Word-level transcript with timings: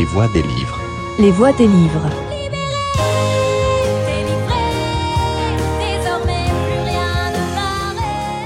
Les 0.00 0.06
voix 0.06 0.28
des 0.28 0.42
livres. 0.42 0.80
Les 1.18 1.30
voix 1.30 1.52
des 1.52 1.66
livres. 1.66 2.08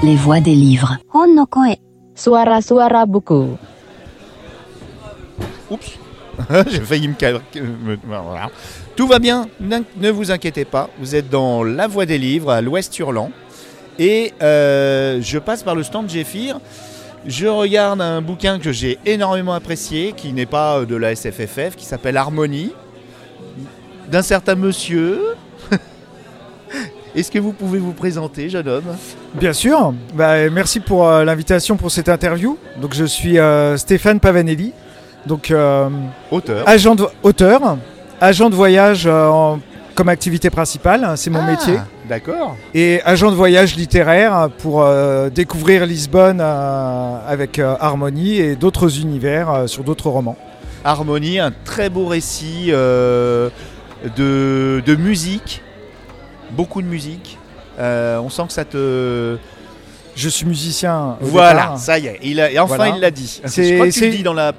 Les 0.02 0.16
voix 0.16 0.40
des 0.40 0.56
livres. 0.56 0.98
Suara-suara 2.16 3.06
buku. 3.06 3.56
Oups, 5.70 5.98
j'ai 6.66 6.80
failli 6.80 7.06
me 7.06 7.14
calmer. 7.14 7.38
Voilà. 8.04 8.50
Tout 8.96 9.06
va 9.06 9.20
bien, 9.20 9.46
ne 9.60 10.10
vous 10.10 10.32
inquiétez 10.32 10.64
pas. 10.64 10.90
Vous 10.98 11.14
êtes 11.14 11.30
dans 11.30 11.62
la 11.62 11.86
voie 11.86 12.04
des 12.04 12.18
livres 12.18 12.50
à 12.50 12.60
l'ouest 12.60 12.98
hurlant. 12.98 13.30
Et 14.00 14.32
euh, 14.42 15.20
je 15.22 15.38
passe 15.38 15.62
par 15.62 15.76
le 15.76 15.84
stand 15.84 16.10
Géphir. 16.10 16.58
Je 17.26 17.46
regarde 17.46 18.00
un 18.00 18.20
bouquin 18.20 18.58
que 18.58 18.70
j'ai 18.72 18.98
énormément 19.06 19.54
apprécié, 19.54 20.12
qui 20.12 20.32
n'est 20.32 20.46
pas 20.46 20.78
euh, 20.80 20.84
de 20.86 20.94
la 20.96 21.14
SFFF, 21.14 21.74
qui 21.76 21.84
s'appelle 21.86 22.16
Harmonie, 22.18 22.72
d'un 24.10 24.20
certain 24.22 24.54
monsieur. 24.54 25.20
Est-ce 27.16 27.30
que 27.30 27.38
vous 27.38 27.52
pouvez 27.52 27.78
vous 27.78 27.92
présenter, 27.92 28.50
jeune 28.50 28.68
homme? 28.68 28.96
Bien 29.34 29.52
sûr. 29.54 29.94
Bah, 30.14 30.50
merci 30.50 30.80
pour 30.80 31.08
euh, 31.08 31.24
l'invitation 31.24 31.76
pour 31.76 31.90
cette 31.90 32.08
interview. 32.10 32.58
Donc, 32.80 32.94
je 32.94 33.04
suis 33.04 33.38
euh, 33.38 33.76
Stéphane 33.78 34.20
Pavanelli, 34.20 34.72
donc 35.24 35.50
euh, 35.50 35.88
Auteur. 36.30 36.68
agent 36.68 36.94
de, 36.94 37.04
auteur, 37.22 37.78
agent 38.20 38.50
de 38.50 38.54
voyage 38.54 39.06
en- 39.06 39.60
comme 39.94 40.08
activité 40.08 40.50
principale, 40.50 41.04
hein, 41.04 41.16
c'est 41.16 41.30
mon 41.30 41.40
Ah, 41.42 41.50
métier, 41.50 41.74
D'accord. 42.08 42.56
et 42.74 43.00
agent 43.04 43.30
de 43.30 43.36
voyage 43.36 43.76
littéraire 43.76 44.48
pour 44.58 44.82
euh, 44.82 45.30
découvrir 45.30 45.86
Lisbonne 45.86 46.40
euh, 46.40 47.16
avec 47.26 47.58
euh, 47.58 47.76
Harmonie 47.80 48.36
et 48.38 48.56
d'autres 48.56 49.00
univers 49.00 49.50
euh, 49.50 49.66
sur 49.66 49.84
d'autres 49.84 50.10
romans. 50.10 50.36
Harmonie, 50.84 51.38
un 51.38 51.52
très 51.64 51.88
beau 51.88 52.06
récit 52.06 52.66
de, 52.70 53.50
de 54.84 54.94
musique, 54.96 55.62
beaucoup 56.50 56.82
de 56.82 56.86
musique. 56.86 57.38
On 57.78 58.28
sent 58.28 58.42
que 58.48 58.52
ça 58.52 58.64
te. 58.66 59.36
Je 60.16 60.28
suis 60.28 60.46
musicien. 60.46 61.16
Voilà, 61.20 61.62
départ. 61.62 61.78
ça 61.78 61.98
y 61.98 62.06
est. 62.06 62.18
Il 62.22 62.40
a- 62.40 62.50
et 62.50 62.58
enfin, 62.58 62.76
Voilà. 62.76 62.94
il 62.96 63.00
l'a 63.00 63.10
dit. 63.10 63.40
C'est- 63.46 63.64
Je 63.64 63.74
crois 63.74 63.86
que 63.88 63.92
tu 63.92 64.00
le 64.04 64.10
dis 64.10 64.22
dans, 64.22 64.32
la, 64.34 64.52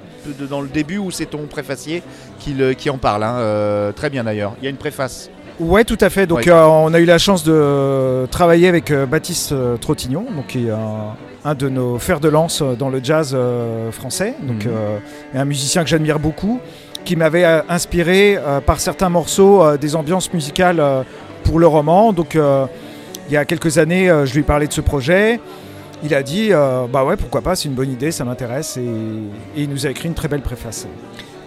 dans 0.50 0.60
le 0.60 0.68
début 0.68 0.98
ou 0.98 1.10
c'est 1.10 1.26
ton 1.26 1.46
préfacier 1.46 2.02
qui, 2.38 2.52
le- 2.52 2.74
qui 2.74 2.90
en 2.90 2.98
parle. 2.98 3.22
hein. 3.24 3.36
Euh, 3.38 3.92
très 3.92 4.10
bien 4.10 4.24
d'ailleurs. 4.24 4.52
Il 4.60 4.64
y 4.64 4.66
a 4.66 4.70
une 4.70 4.76
préface. 4.76 5.30
Ouais, 5.58 5.84
tout 5.84 5.96
à 6.02 6.10
fait. 6.10 6.26
Donc, 6.26 6.40
Ouais. 6.40 6.50
euh, 6.50 6.66
on 6.66 6.92
a 6.92 6.98
eu 7.00 7.06
la 7.06 7.16
chance 7.16 7.42
de 7.42 8.26
travailler 8.30 8.68
avec 8.68 8.90
euh, 8.90 9.06
Baptiste 9.06 9.54
Trottignon, 9.80 10.26
donc 10.36 10.48
qui 10.48 10.66
est 10.66 10.70
un, 10.70 11.14
un 11.46 11.54
de 11.54 11.70
nos 11.70 11.98
fers 11.98 12.20
de 12.20 12.28
lance 12.28 12.62
dans 12.78 12.90
le 12.90 13.00
jazz 13.02 13.34
français, 13.92 14.34
donc 14.42 14.66
Mhm. 14.66 15.40
un 15.40 15.44
musicien 15.46 15.82
que 15.84 15.88
j'admire 15.88 16.18
beaucoup, 16.18 16.60
qui 17.06 17.16
m'avait 17.16 17.44
inspiré 17.70 18.36
par 18.66 18.80
certains 18.80 19.08
morceaux 19.08 19.76
des 19.78 19.94
ambiances 19.96 20.30
musicales 20.34 20.82
pour 21.44 21.58
le 21.60 21.66
roman. 21.68 22.12
Donc, 22.12 22.36
il 23.28 23.32
y 23.32 23.36
a 23.36 23.44
quelques 23.44 23.78
années, 23.78 24.10
euh, 24.10 24.26
je 24.26 24.32
lui 24.34 24.40
ai 24.40 24.44
parlé 24.44 24.66
de 24.66 24.72
ce 24.72 24.80
projet. 24.80 25.40
Il 26.02 26.14
a 26.14 26.22
dit, 26.22 26.48
euh, 26.52 26.86
bah 26.92 27.04
ouais, 27.04 27.16
pourquoi 27.16 27.40
pas, 27.40 27.56
c'est 27.56 27.68
une 27.68 27.74
bonne 27.74 27.90
idée, 27.90 28.10
ça 28.12 28.24
m'intéresse, 28.24 28.76
et, 28.76 28.80
et 28.82 29.62
il 29.62 29.70
nous 29.70 29.86
a 29.86 29.90
écrit 29.90 30.08
une 30.08 30.14
très 30.14 30.28
belle 30.28 30.42
préface. 30.42 30.86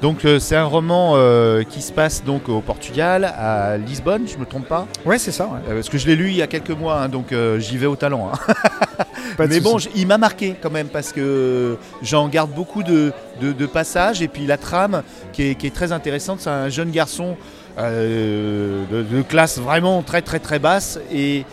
Donc 0.01 0.23
euh, 0.23 0.39
c'est 0.39 0.55
un 0.55 0.63
roman 0.63 1.13
euh, 1.15 1.63
qui 1.63 1.81
se 1.81 1.91
passe 1.91 2.23
donc 2.23 2.47
au 2.49 2.61
Portugal, 2.61 3.25
à 3.37 3.77
Lisbonne, 3.77 4.23
je 4.27 4.37
me 4.37 4.45
trompe 4.45 4.65
pas? 4.67 4.87
Ouais, 5.05 5.19
c'est 5.19 5.31
ça. 5.33 5.45
ouais. 5.45 5.59
Euh, 5.69 5.75
parce 5.75 5.89
que 5.89 5.97
je 5.97 6.07
l'ai 6.07 6.15
lu 6.15 6.29
il 6.29 6.35
y 6.37 6.41
a 6.41 6.47
quelques 6.47 6.69
mois, 6.71 7.01
hein, 7.01 7.09
donc 7.09 7.33
j'y 7.59 7.77
vais 7.77 7.85
au 7.85 7.95
talent. 7.97 8.31
hein. 8.33 8.53
Mais 9.39 9.59
bon, 9.59 9.77
il 9.95 10.07
m'a 10.07 10.17
marqué 10.17 10.55
quand 10.61 10.71
même 10.71 10.87
parce 10.87 11.11
que 11.11 11.77
j'en 12.01 12.27
garde 12.29 12.51
beaucoup 12.51 12.81
de, 12.81 13.11
de- 13.41 13.51
de 13.51 13.65
passages 13.65 14.21
et 14.21 14.27
puis 14.29 14.45
la 14.45 14.57
trame 14.57 15.03
qui 15.33 15.43
est, 15.51 15.55
qui 15.55 15.67
est 15.67 15.73
très 15.75 15.91
intéressante. 15.91 16.39
C'est 16.41 16.49
un 16.49 16.69
jeune 16.69 16.91
garçon 16.91 17.35
de, 17.77 19.03
de 19.03 19.21
classe 19.21 19.57
vraiment 19.59 20.01
très 20.01 20.21
très 20.21 20.39
très 20.39 20.59
basse 20.59 20.99
et 21.13 21.45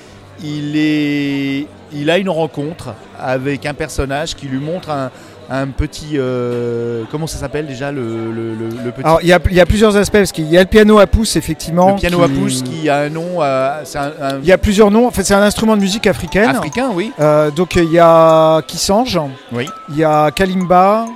il, 0.42 0.76
est, 0.76 1.66
il 1.92 2.10
a 2.10 2.18
une 2.18 2.28
rencontre 2.30 2.94
avec 3.18 3.66
un 3.66 3.74
personnage 3.74 4.34
qui 4.34 4.46
lui 4.46 4.58
montre 4.58 4.90
un, 4.90 5.10
un 5.48 5.68
petit... 5.68 6.14
euh, 6.14 7.04
comment 7.10 7.26
ça 7.28 7.38
s'appelle 7.38 7.66
déjà 7.66 7.92
le, 7.92 8.02
le- 8.32 8.54
le- 8.54 8.68
le 8.84 8.90
petit... 8.90 9.04
Alors, 9.04 9.20
il 9.22 9.28
y, 9.28 9.32
a, 9.32 9.38
il 9.48 9.56
y 9.56 9.60
a 9.60 9.66
plusieurs 9.66 9.96
aspects, 9.96 10.16
parce 10.18 10.32
qu'il 10.32 10.48
y 10.50 10.56
a 10.58 10.60
le 10.60 10.66
piano 10.66 10.98
à 10.98 11.06
pouce, 11.06 11.36
effectivement. 11.36 11.90
le 11.94 12.00
piano 12.00 12.18
qui- 12.18 12.24
à 12.24 12.28
pouce 12.28 12.62
qui 12.62 12.88
a 12.88 12.98
un 12.98 13.08
nom, 13.08 13.40
euh, 13.42 13.80
c'est 13.84 13.98
un, 13.98 14.12
un- 14.20 14.38
Il 14.40 14.46
y 14.46 14.52
a 14.52 14.58
plusieurs 14.58 14.90
noms. 14.90 15.06
En 15.06 15.10
fait, 15.12 15.22
c'est 15.24 15.34
un 15.34 15.42
instrument 15.42 15.76
de 15.76 15.80
musique 15.82 16.06
africaine. 16.06 16.48
africain, 16.50 16.90
oui. 16.92 17.12
Euh, 17.20 17.50
donc, 17.50 17.76
il 17.76 17.92
y 17.92 17.98
a 17.98 18.60
Kissange, 18.66 19.18
Oui. 19.52 19.66
il 19.90 19.96
y 19.98 20.04
a 20.04 20.30
Kalimba. 20.32 21.06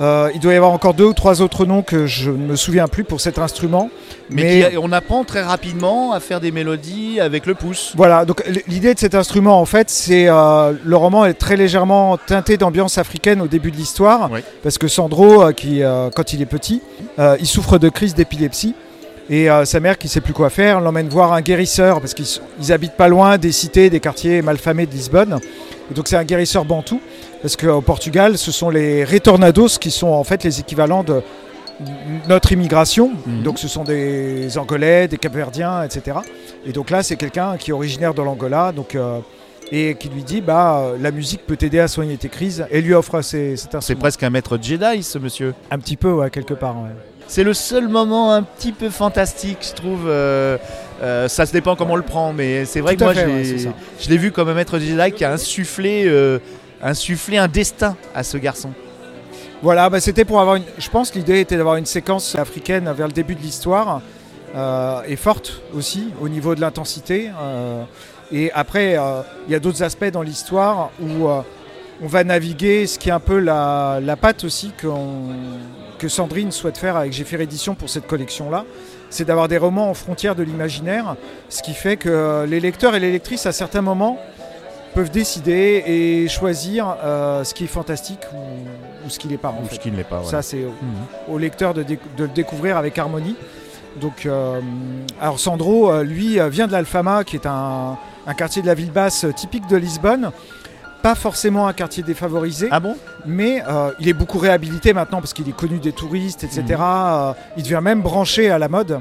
Euh, 0.00 0.30
il 0.34 0.40
doit 0.40 0.52
y 0.52 0.56
avoir 0.56 0.72
encore 0.72 0.94
deux 0.94 1.04
ou 1.04 1.12
trois 1.12 1.40
autres 1.40 1.66
noms 1.66 1.82
que 1.82 2.06
je 2.06 2.30
ne 2.30 2.36
me 2.48 2.56
souviens 2.56 2.88
plus 2.88 3.04
pour 3.04 3.20
cet 3.20 3.38
instrument. 3.38 3.90
Mais, 4.30 4.76
on 4.76 4.90
apprend 4.90 5.22
très 5.24 5.42
rapidement 5.42 6.12
à 6.12 6.20
faire 6.20 6.40
des 6.40 6.50
mélodies 6.50 7.20
avec 7.20 7.46
le 7.46 7.54
pouce. 7.54 7.92
voilà, 7.96 8.24
donc 8.24 8.42
l'idée 8.66 8.94
de 8.94 8.98
cet 8.98 9.14
instrument, 9.14 9.60
en 9.60 9.66
fait, 9.66 9.90
c'est 9.90 10.26
euh, 10.28 10.72
le 10.82 10.96
roman 10.96 11.24
est 11.26 11.34
très 11.34 11.56
légèrement 11.56 12.16
teinté 12.16 12.56
d'ambiance 12.56 12.98
africaine 12.98 13.40
au 13.40 13.46
début 13.46 13.70
de 13.70 13.76
l'histoire, 13.76 14.30
Oui. 14.32 14.40
parce 14.62 14.78
que 14.78 14.88
Sandro, 14.88 15.42
euh, 15.42 15.52
qui, 15.52 15.82
quand 16.14 16.32
il 16.32 16.42
est 16.42 16.46
petit, 16.46 16.80
il 17.18 17.46
souffre 17.46 17.78
de 17.78 17.88
crise 17.88 18.14
d'épilepsie. 18.14 18.74
Et 19.30 19.48
sa 19.64 19.80
mère, 19.80 19.96
qui 19.96 20.08
sait 20.08 20.20
plus 20.20 20.34
quoi 20.34 20.50
faire, 20.50 20.82
l'emmène 20.82 21.08
voir 21.08 21.32
un 21.32 21.40
guérisseur, 21.40 22.00
parce 22.00 22.12
qu'ils 22.12 22.72
habitent 22.72 22.96
pas 22.96 23.08
loin 23.08 23.38
des 23.38 23.52
cités, 23.52 23.88
des 23.88 24.00
quartiers 24.00 24.42
malfamés 24.42 24.84
de 24.84 24.92
Lisbonne. 24.92 25.38
Et 25.90 25.94
donc 25.94 26.08
c'est 26.08 26.16
un 26.16 26.24
guérisseur 26.24 26.64
bantou, 26.64 27.00
parce 27.44 27.56
qu'au 27.56 27.82
Portugal, 27.82 28.38
ce 28.38 28.50
sont 28.50 28.70
les 28.70 29.04
retornados 29.04 29.76
qui 29.78 29.90
sont 29.90 30.06
en 30.08 30.24
fait 30.24 30.42
les 30.44 30.60
équivalents 30.60 31.04
de 31.04 31.20
notre 32.26 32.52
immigration. 32.52 33.12
Mhm. 33.26 33.42
Donc 33.42 33.58
ce 33.58 33.68
sont 33.68 33.84
des 33.84 34.56
Angolais, 34.56 35.08
des 35.08 35.18
Capverdiens, 35.18 35.82
etc. 35.82 36.16
Et 36.64 36.72
donc 36.72 36.88
là, 36.88 37.02
c'est 37.02 37.16
quelqu'un 37.16 37.58
qui 37.58 37.70
est 37.70 37.74
originaire 37.74 38.14
de 38.14 38.22
l'Angola, 38.22 38.72
donc 38.72 38.94
euh, 38.94 39.18
et 39.70 39.94
qui 39.94 40.08
lui 40.08 40.22
dit 40.22 40.40
bah 40.40 40.78
euh, 40.78 40.96
la 40.98 41.10
musique 41.10 41.44
peut 41.46 41.56
t'aider 41.56 41.80
à 41.80 41.88
soigner 41.88 42.16
tes 42.16 42.30
crises, 42.30 42.64
et 42.70 42.80
lui 42.80 42.94
offre 42.94 43.20
ses- 43.20 43.58
cet 43.58 43.76
C'est 43.80 43.94
presque 43.94 44.22
un 44.22 44.30
maître 44.30 44.58
Jedi, 44.60 45.02
ce 45.02 45.18
monsieur. 45.18 45.52
Un 45.70 45.78
petit 45.78 45.96
peu, 45.98 46.12
ouais, 46.12 46.30
quelque 46.30 46.54
part. 46.54 46.76
ouais. 46.76 46.90
C'est 47.26 47.44
le 47.44 47.52
seul 47.52 47.88
moment 47.88 48.32
un 48.32 48.42
petit 48.42 48.72
peu 48.72 48.88
fantastique, 48.88 49.58
je 49.68 49.74
trouve. 49.74 50.04
euh, 50.08 50.56
euh, 51.02 51.28
ça 51.28 51.44
se 51.44 51.52
dépend 51.52 51.76
comment 51.76 51.92
on 51.94 51.96
le 51.96 52.02
prend, 52.02 52.32
mais 52.32 52.64
c'est 52.64 52.80
vrai 52.80 52.92
Tout 52.94 53.00
que 53.00 53.04
moi, 53.04 53.14
fait, 53.14 53.26
ouais, 53.26 53.70
je 54.00 54.08
l'ai 54.08 54.16
vu 54.16 54.30
comme 54.32 54.48
un 54.48 54.54
maître 54.54 54.78
Jedi 54.78 55.12
qui 55.12 55.24
a 55.26 55.32
insufflé, 55.32 56.04
euh, 56.06 56.38
insufflé 56.84 57.38
un 57.38 57.48
destin 57.48 57.96
à 58.14 58.22
ce 58.22 58.36
garçon. 58.36 58.70
Voilà, 59.62 59.88
bah, 59.88 59.98
c'était 59.98 60.26
pour 60.26 60.40
avoir 60.40 60.56
une. 60.56 60.64
Je 60.78 60.90
pense 60.90 61.10
que 61.10 61.18
l'idée 61.18 61.40
était 61.40 61.56
d'avoir 61.56 61.76
une 61.76 61.86
séquence 61.86 62.34
africaine 62.36 62.92
vers 62.94 63.06
le 63.06 63.12
début 63.12 63.34
de 63.34 63.40
l'histoire 63.40 64.02
euh, 64.54 65.00
et 65.08 65.16
forte 65.16 65.62
aussi 65.74 66.10
au 66.20 66.28
niveau 66.28 66.54
de 66.54 66.60
l'intensité. 66.60 67.30
euh, 67.42 67.84
et 68.32 68.50
après, 68.52 68.96
euh, 68.98 69.22
il 69.46 69.52
y 69.52 69.54
a 69.54 69.60
d'autres 69.60 69.82
aspects 69.82 70.10
dans 70.10 70.22
l'histoire 70.22 70.90
où 71.00 71.28
on 72.02 72.06
va 72.06 72.24
naviguer, 72.24 72.86
ce 72.86 72.98
qui 72.98 73.10
est 73.10 73.12
un 73.12 73.20
peu 73.20 73.38
la, 73.38 74.00
patte 74.20 74.44
aussi 74.44 74.72
que 75.98 76.08
Sandrine 76.08 76.50
souhaite 76.50 76.78
faire 76.78 76.96
avec 76.96 77.12
fait 77.12 77.42
édition 77.42 77.74
pour 77.74 77.88
cette 77.88 78.06
collection-là. 78.06 78.64
C'est 79.10 79.24
d'avoir 79.24 79.46
des 79.46 79.58
romans 79.58 79.90
en 79.90 79.94
frontière 79.94 80.34
de 80.34 80.42
l'imaginaire, 80.42 81.16
ce 81.48 81.62
qui 81.62 81.74
fait 81.74 81.96
que 81.96 82.44
les 82.48 82.60
lecteurs 82.60 82.96
et 82.96 83.00
les 83.00 83.12
lectrices, 83.12 83.46
à 83.46 83.52
certains 83.52 83.82
moments, 83.82 84.18
peuvent 84.94 85.10
décider 85.10 85.82
et 85.86 86.28
choisir 86.28 86.96
euh, 87.04 87.44
ce 87.44 87.52
qui 87.54 87.64
est 87.64 87.68
fantastique 87.68 88.20
ou, 88.32 89.06
ou 89.06 89.10
ce 89.10 89.18
qui 89.18 89.28
n'est 89.28 89.36
pas 89.36 89.48
en 89.48 89.62
Ou 89.62 89.66
fait. 89.66 89.74
ce 89.76 89.80
qui 89.80 89.90
ne 89.90 89.96
l'est 89.96 90.04
pas. 90.04 90.20
voilà. 90.20 90.30
Ça, 90.30 90.42
c'est 90.42 90.64
au, 90.64 90.68
Mhm. 90.70 91.34
au 91.34 91.38
lecteur 91.38 91.74
de, 91.74 91.84
le 92.18 92.28
découvrir 92.28 92.76
avec 92.76 92.98
harmonie. 92.98 93.36
Donc, 94.00 94.26
euh, 94.26 94.60
alors 95.20 95.38
Sandro, 95.38 95.90
euh, 95.90 96.02
lui, 96.02 96.38
vient 96.50 96.66
de 96.66 96.72
l'Alfama, 96.72 97.22
qui 97.24 97.36
est 97.36 97.46
un, 97.46 97.96
un 98.26 98.34
quartier 98.34 98.62
de 98.62 98.66
la 98.66 98.74
ville 98.74 98.90
basse 98.90 99.26
typique 99.36 99.66
de 99.68 99.76
Lisbonne. 99.76 100.30
Pas 101.02 101.14
forcément 101.14 101.66
un 101.68 101.74
quartier 101.74 102.02
défavorisé, 102.02 102.68
Ah 102.70 102.80
bon? 102.80 102.96
Mais 103.26 103.62
euh, 103.68 103.90
il 104.00 104.08
est 104.08 104.14
beaucoup 104.14 104.38
réhabilité 104.38 104.94
maintenant 104.94 105.20
parce 105.20 105.34
qu'il 105.34 105.46
est 105.48 105.52
connu 105.56 105.78
des 105.78 105.92
touristes, 105.92 106.44
etc. 106.44 106.64
Il 107.58 107.62
devient 107.62 107.80
même 107.82 108.00
branché 108.00 108.50
à 108.50 108.58
la 108.58 108.68
mode. 108.68 109.00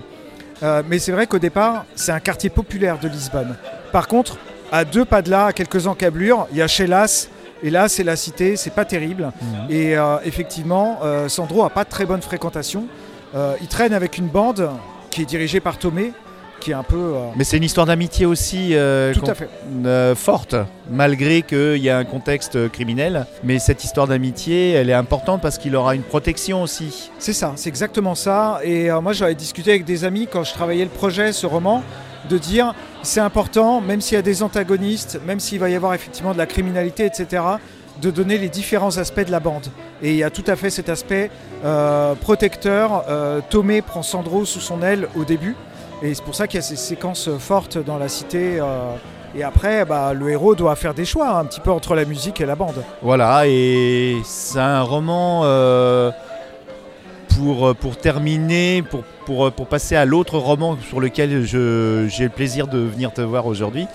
Mais 0.89 0.97
c'est 0.99 1.11
vrai 1.11 1.27
qu'au 1.27 1.39
départ, 1.39 1.83
c'est 1.95 2.11
un 2.13 2.19
quartier 2.21 2.49
populaire 2.49 2.97
de 2.97 3.07
Lisbonne. 3.09 3.55
Par 3.91 4.07
contre, 4.07 4.37
à 4.73 4.85
deux 4.85 5.05
pas 5.05 5.21
de 5.21 5.29
là, 5.29 5.45
à 5.45 5.53
quelques 5.53 5.85
encablures, 5.85 6.47
il 6.51 6.57
y 6.57 6.61
a 6.63 6.67
Chelas. 6.67 7.29
Et 7.61 7.69
là, 7.69 7.87
c'est 7.87 8.03
la 8.03 8.15
cité, 8.15 8.57
c'est 8.57 8.73
pas 8.73 8.85
terrible. 8.85 9.31
Et 9.69 9.95
euh, 9.95 10.17
effectivement, 10.25 10.99
euh, 11.03 11.29
Sandro 11.29 11.63
a 11.63 11.69
pas 11.69 11.83
de 11.83 11.89
très 11.89 12.05
bonne 12.05 12.23
fréquentation. 12.23 12.87
Euh, 13.35 13.53
il 13.61 13.67
traîne 13.67 13.93
avec 13.93 14.17
une 14.17 14.27
bande 14.27 14.69
qui 15.11 15.21
est 15.21 15.25
dirigée 15.25 15.59
par 15.59 15.77
Tomé, 15.77 16.11
qui 16.59 16.71
est 16.71 16.73
un 16.73 16.83
peu. 16.83 17.13
Mais 17.35 17.43
c'est 17.43 17.57
une 17.57 17.63
histoire 17.63 17.85
d'amitié 17.85 18.25
aussi 18.25 18.75
tout 19.13 19.29
à 19.29 19.35
fait. 19.35 19.47
forte, 20.15 20.55
malgré 20.89 21.43
qu'il 21.43 21.77
y 21.77 21.91
a 21.91 21.99
un 21.99 22.03
contexte 22.03 22.69
criminel. 22.69 23.27
Mais 23.43 23.59
cette 23.59 23.83
histoire 23.83 24.07
d'amitié, 24.07 24.71
elle 24.71 24.89
est 24.89 24.93
importante 24.93 25.41
parce 25.41 25.59
qu'il 25.59 25.75
aura 25.75 25.93
une 25.93 26.03
protection 26.03 26.63
aussi. 26.63 27.11
C'est 27.19 27.33
ça, 27.33 27.53
c'est 27.57 27.69
exactement 27.69 28.15
ça. 28.15 28.59
Et 28.63 28.89
moi, 28.89 29.13
j'avais 29.13 29.35
discuté 29.35 29.69
avec 29.69 29.85
des 29.85 30.03
amis 30.03 30.27
quand 30.29 30.43
je 30.43 30.51
travaillais 30.51 30.83
le 30.83 30.89
projet, 30.89 31.31
ce 31.31 31.45
roman, 31.45 31.83
de 32.29 32.37
dire 32.37 32.73
c'est 33.01 33.19
important, 33.19 33.81
même 33.81 34.01
s'il 34.01 34.15
y 34.15 34.19
a 34.19 34.23
des 34.23 34.43
antagonistes, 34.43 35.19
même 35.25 35.39
s'il 35.39 35.59
va 35.59 35.69
y 35.69 35.75
avoir 35.75 35.93
effectivement 35.93 36.33
de 36.33 36.37
la 36.37 36.45
criminalité, 36.45 37.05
etc., 37.05 37.43
de 38.01 38.11
donner 38.11 38.37
les 38.37 38.49
différents 38.49 38.97
aspects 38.97 39.25
de 39.25 39.31
la 39.31 39.39
bande. 39.39 39.67
Et 40.01 40.11
il 40.11 40.17
y 40.17 40.23
a 40.23 40.29
tout 40.29 40.43
à 40.47 40.55
fait 40.55 40.69
cet 40.69 40.89
aspect 40.89 41.29
euh, 41.63 42.15
protecteur. 42.15 43.05
Euh, 43.07 43.39
Tomé 43.49 43.81
prend 43.81 44.01
Sandro 44.01 44.45
sous 44.45 44.59
son 44.59 44.81
aile 44.81 45.07
au 45.15 45.25
début. 45.25 45.55
Et 46.01 46.13
c'est 46.13 46.23
pour 46.23 46.35
ça 46.35 46.47
qu'il 46.47 46.57
y 46.57 46.59
a 46.59 46.63
ces 46.63 46.75
séquences 46.75 47.29
fortes 47.37 47.77
dans 47.77 47.97
la 47.97 48.09
cité. 48.09 48.59
euh, 48.59 48.95
et 49.35 49.43
après, 49.43 49.83
bah, 49.85 50.13
le 50.13 50.29
héros 50.29 50.53
doit 50.53 50.75
faire 50.75 50.93
des 50.93 51.05
choix, 51.05 51.37
un 51.39 51.45
petit 51.45 51.59
peu 51.59 51.71
entre 51.71 51.95
la 51.95 52.05
musique 52.05 52.39
et 52.39 52.45
la 52.45 52.55
bande. 52.55 52.83
Voilà, 53.01 53.47
et 53.47 54.17
c'est 54.23 54.59
un 54.59 54.83
roman 54.83 55.43
pour, 57.37 57.75
pour 57.75 57.97
terminer, 57.97 58.81
pour, 58.83 59.03
pour, 59.25 59.51
pour 59.51 59.67
passer 59.67 59.95
à 59.95 60.05
l'autre 60.05 60.37
roman 60.37 60.77
sur 60.87 60.99
lequel 60.99 61.43
j'ai 61.45 61.57
le 62.23 62.29
plaisir 62.29 62.67
de 62.67 62.77
venir 62.79 63.11
te 63.13 63.21
voir 63.21 63.45
aujourd'hui. 63.45 63.85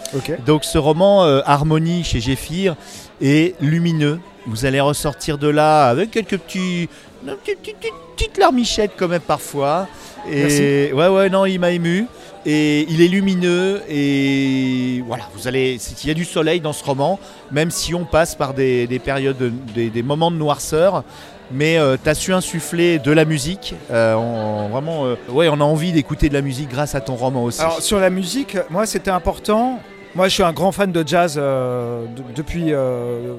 Donc 0.46 0.64
ce 0.64 0.78
roman 0.78 1.24
euh, 1.24 1.40
Harmonie 1.44 2.04
chez 2.04 2.20
Géphir 2.20 2.76
est 3.20 3.54
lumineux. 3.60 4.20
Vous 4.46 4.64
allez 4.64 4.80
ressortir 4.80 5.36
de 5.38 5.48
là 5.48 5.88
avec 5.88 6.10
quelques 6.10 6.38
petits, 6.38 6.88
une 7.26 7.34
petite, 7.36 7.58
petite- 7.60 7.76
petite- 7.78 7.92
petite 8.16 8.38
larmichette 8.38 8.92
quand 8.96 9.08
même 9.08 9.20
parfois. 9.20 9.86
Et 10.30 10.40
Merci. 10.40 10.92
ouais 10.94 11.08
ouais 11.08 11.30
non 11.30 11.44
il 11.46 11.58
m'a 11.60 11.70
ému. 11.70 12.06
Et 12.46 12.86
il 12.88 13.02
est 13.02 13.08
lumineux 13.08 13.82
et 13.88 15.02
voilà 15.06 15.24
vous 15.34 15.48
allez 15.48 15.78
il 16.02 16.08
y 16.08 16.10
a 16.10 16.14
du 16.14 16.24
soleil 16.24 16.60
dans 16.60 16.72
ce 16.72 16.84
roman 16.84 17.18
même 17.50 17.70
si 17.70 17.94
on 17.94 18.04
passe 18.04 18.34
par 18.34 18.54
des, 18.54 18.86
des 18.86 18.98
périodes 18.98 19.36
de- 19.38 19.52
des, 19.74 19.90
des 19.90 20.02
moments 20.02 20.30
de 20.30 20.36
noirceur 20.36 21.02
mais 21.50 21.78
tu 22.02 22.08
as 22.08 22.14
su 22.14 22.32
insuffler 22.32 22.98
de 22.98 23.10
la 23.12 23.24
musique 23.24 23.74
Euh, 23.90 24.14
on, 24.14 24.68
vraiment 24.68 25.04
euh, 25.06 25.16
ouais 25.30 25.48
on 25.48 25.60
a 25.60 25.64
envie 25.64 25.92
d'écouter 25.92 26.28
de 26.28 26.34
la 26.34 26.42
musique 26.42 26.70
grâce 26.70 26.94
à 26.94 27.00
ton 27.00 27.16
roman 27.16 27.42
aussi 27.44 27.60
Alors 27.60 27.80
sur 27.82 27.98
la 27.98 28.10
musique, 28.10 28.56
moi 28.70 28.86
c'était 28.86 29.10
important. 29.10 29.80
Moi 30.14 30.28
je 30.28 30.34
suis 30.34 30.42
un 30.42 30.52
grand 30.52 30.72
fan 30.72 30.90
de 30.92 31.02
jazz 31.06 31.34
euh, 31.36 32.04
de- 32.06 32.22
depuis, 32.34 32.72
euh, 32.72 33.34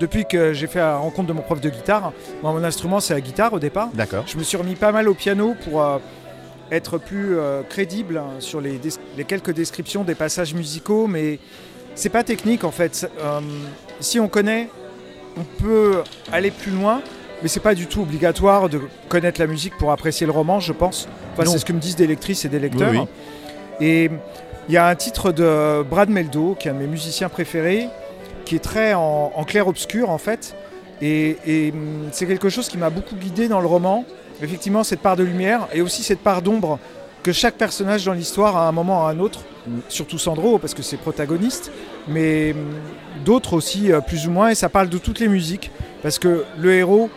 depuis 0.00 0.24
que 0.26 0.52
j'ai 0.52 0.66
fait 0.66 0.80
la 0.80 0.96
rencontre 0.96 1.28
de 1.28 1.32
mon 1.34 1.42
prof 1.42 1.60
de 1.60 1.68
guitare. 1.70 2.12
Moi 2.42 2.52
mon 2.52 2.64
instrument 2.64 3.00
c'est 3.00 3.14
la 3.14 3.20
guitare 3.20 3.52
au 3.52 3.58
départ. 3.58 3.88
d'accord 3.94 4.24
Je 4.26 4.36
me 4.36 4.42
suis 4.42 4.56
remis 4.56 4.74
pas 4.74 4.90
mal 4.92 5.08
au 5.08 5.14
piano 5.14 5.54
pour 5.64 5.82
euh, 5.82 5.98
être 6.76 6.98
plus 6.98 7.38
euh, 7.38 7.62
crédible 7.62 8.18
hein, 8.18 8.40
sur 8.40 8.60
les, 8.60 8.78
quelques 9.26 9.52
descriptions 9.52 10.04
des 10.04 10.14
passages 10.14 10.54
musicaux, 10.54 11.06
mais 11.06 11.38
c'est 11.94 12.08
pas 12.08 12.24
technique 12.24 12.64
en 12.64 12.70
fait. 12.70 13.10
Euh, 13.20 13.40
si 14.00 14.20
on 14.20 14.28
connaît, 14.28 14.68
on 15.36 15.44
peut 15.62 16.02
aller 16.32 16.50
plus 16.50 16.72
loin, 16.72 17.02
mais 17.42 17.48
c'est 17.48 17.60
pas 17.60 17.74
du 17.74 17.86
tout 17.86 18.02
obligatoire 18.02 18.68
de 18.68 18.80
connaître 19.08 19.40
la 19.40 19.46
musique 19.46 19.76
pour 19.78 19.92
apprécier 19.92 20.26
le 20.26 20.32
roman, 20.32 20.60
je 20.60 20.72
pense. 20.72 21.08
Enfin, 21.32 21.50
c'est 21.50 21.58
ce 21.58 21.64
que 21.64 21.72
me 21.72 21.80
disent 21.80 21.96
des 21.96 22.06
lectrices 22.06 22.44
et 22.44 22.48
des 22.48 22.58
lecteurs. 22.58 22.90
Oui, 22.90 22.98
oui. 22.98 23.86
Et 23.86 24.10
il 24.68 24.74
y 24.74 24.76
a 24.76 24.86
un 24.86 24.94
titre 24.94 25.32
de 25.32 25.82
Brad 25.82 26.08
Meldo, 26.08 26.56
qui 26.58 26.68
est 26.68 26.70
un 26.70 26.74
de 26.74 26.78
mes 26.78 26.86
musiciens 26.86 27.28
préférés, 27.28 27.88
qui 28.44 28.56
est 28.56 28.62
très 28.62 28.94
en, 28.94 29.32
en 29.34 29.44
clair-obscur 29.44 30.10
en 30.10 30.18
fait. 30.18 30.54
Et, 31.02 31.36
et, 31.46 31.72
hum, 31.72 32.08
c'est 32.12 32.26
quelque 32.26 32.48
chose 32.48 32.68
qui 32.68 32.78
m'a 32.78 32.90
beaucoup 32.90 33.16
guidé 33.16 33.48
dans 33.48 33.60
le 33.60 33.66
roman. 33.66 34.04
Effectivement, 34.42 34.84
cette 34.84 35.00
part 35.00 35.16
de 35.16 35.22
lumière 35.22 35.68
et 35.72 35.80
aussi 35.80 36.02
cette 36.02 36.20
part 36.20 36.42
d'ombre 36.42 36.78
que 37.22 37.32
chaque 37.32 37.54
personnage 37.54 38.04
dans 38.04 38.12
l'histoire 38.12 38.56
à 38.56 38.68
un 38.68 38.72
moment 38.72 39.02
ou 39.02 39.06
à 39.06 39.10
un 39.10 39.18
autre, 39.18 39.40
surtout 39.88 40.18
Sandro 40.18 40.58
parce 40.58 40.74
que 40.74 40.82
c'est 40.82 40.98
protagoniste, 40.98 41.72
mais 42.06 42.52
hum, 42.52 42.58
d'autres 43.24 43.54
aussi 43.54 43.90
euh, 43.90 44.00
plus 44.00 44.26
ou 44.26 44.30
moins. 44.30 44.50
Et 44.50 44.54
ça 44.54 44.68
parle 44.68 44.88
de 44.90 44.98
toutes 44.98 45.20
les 45.20 45.28
musiques 45.28 45.70
parce 46.02 46.18
que 46.18 46.44
le 46.58 46.74
héros, 46.74 47.08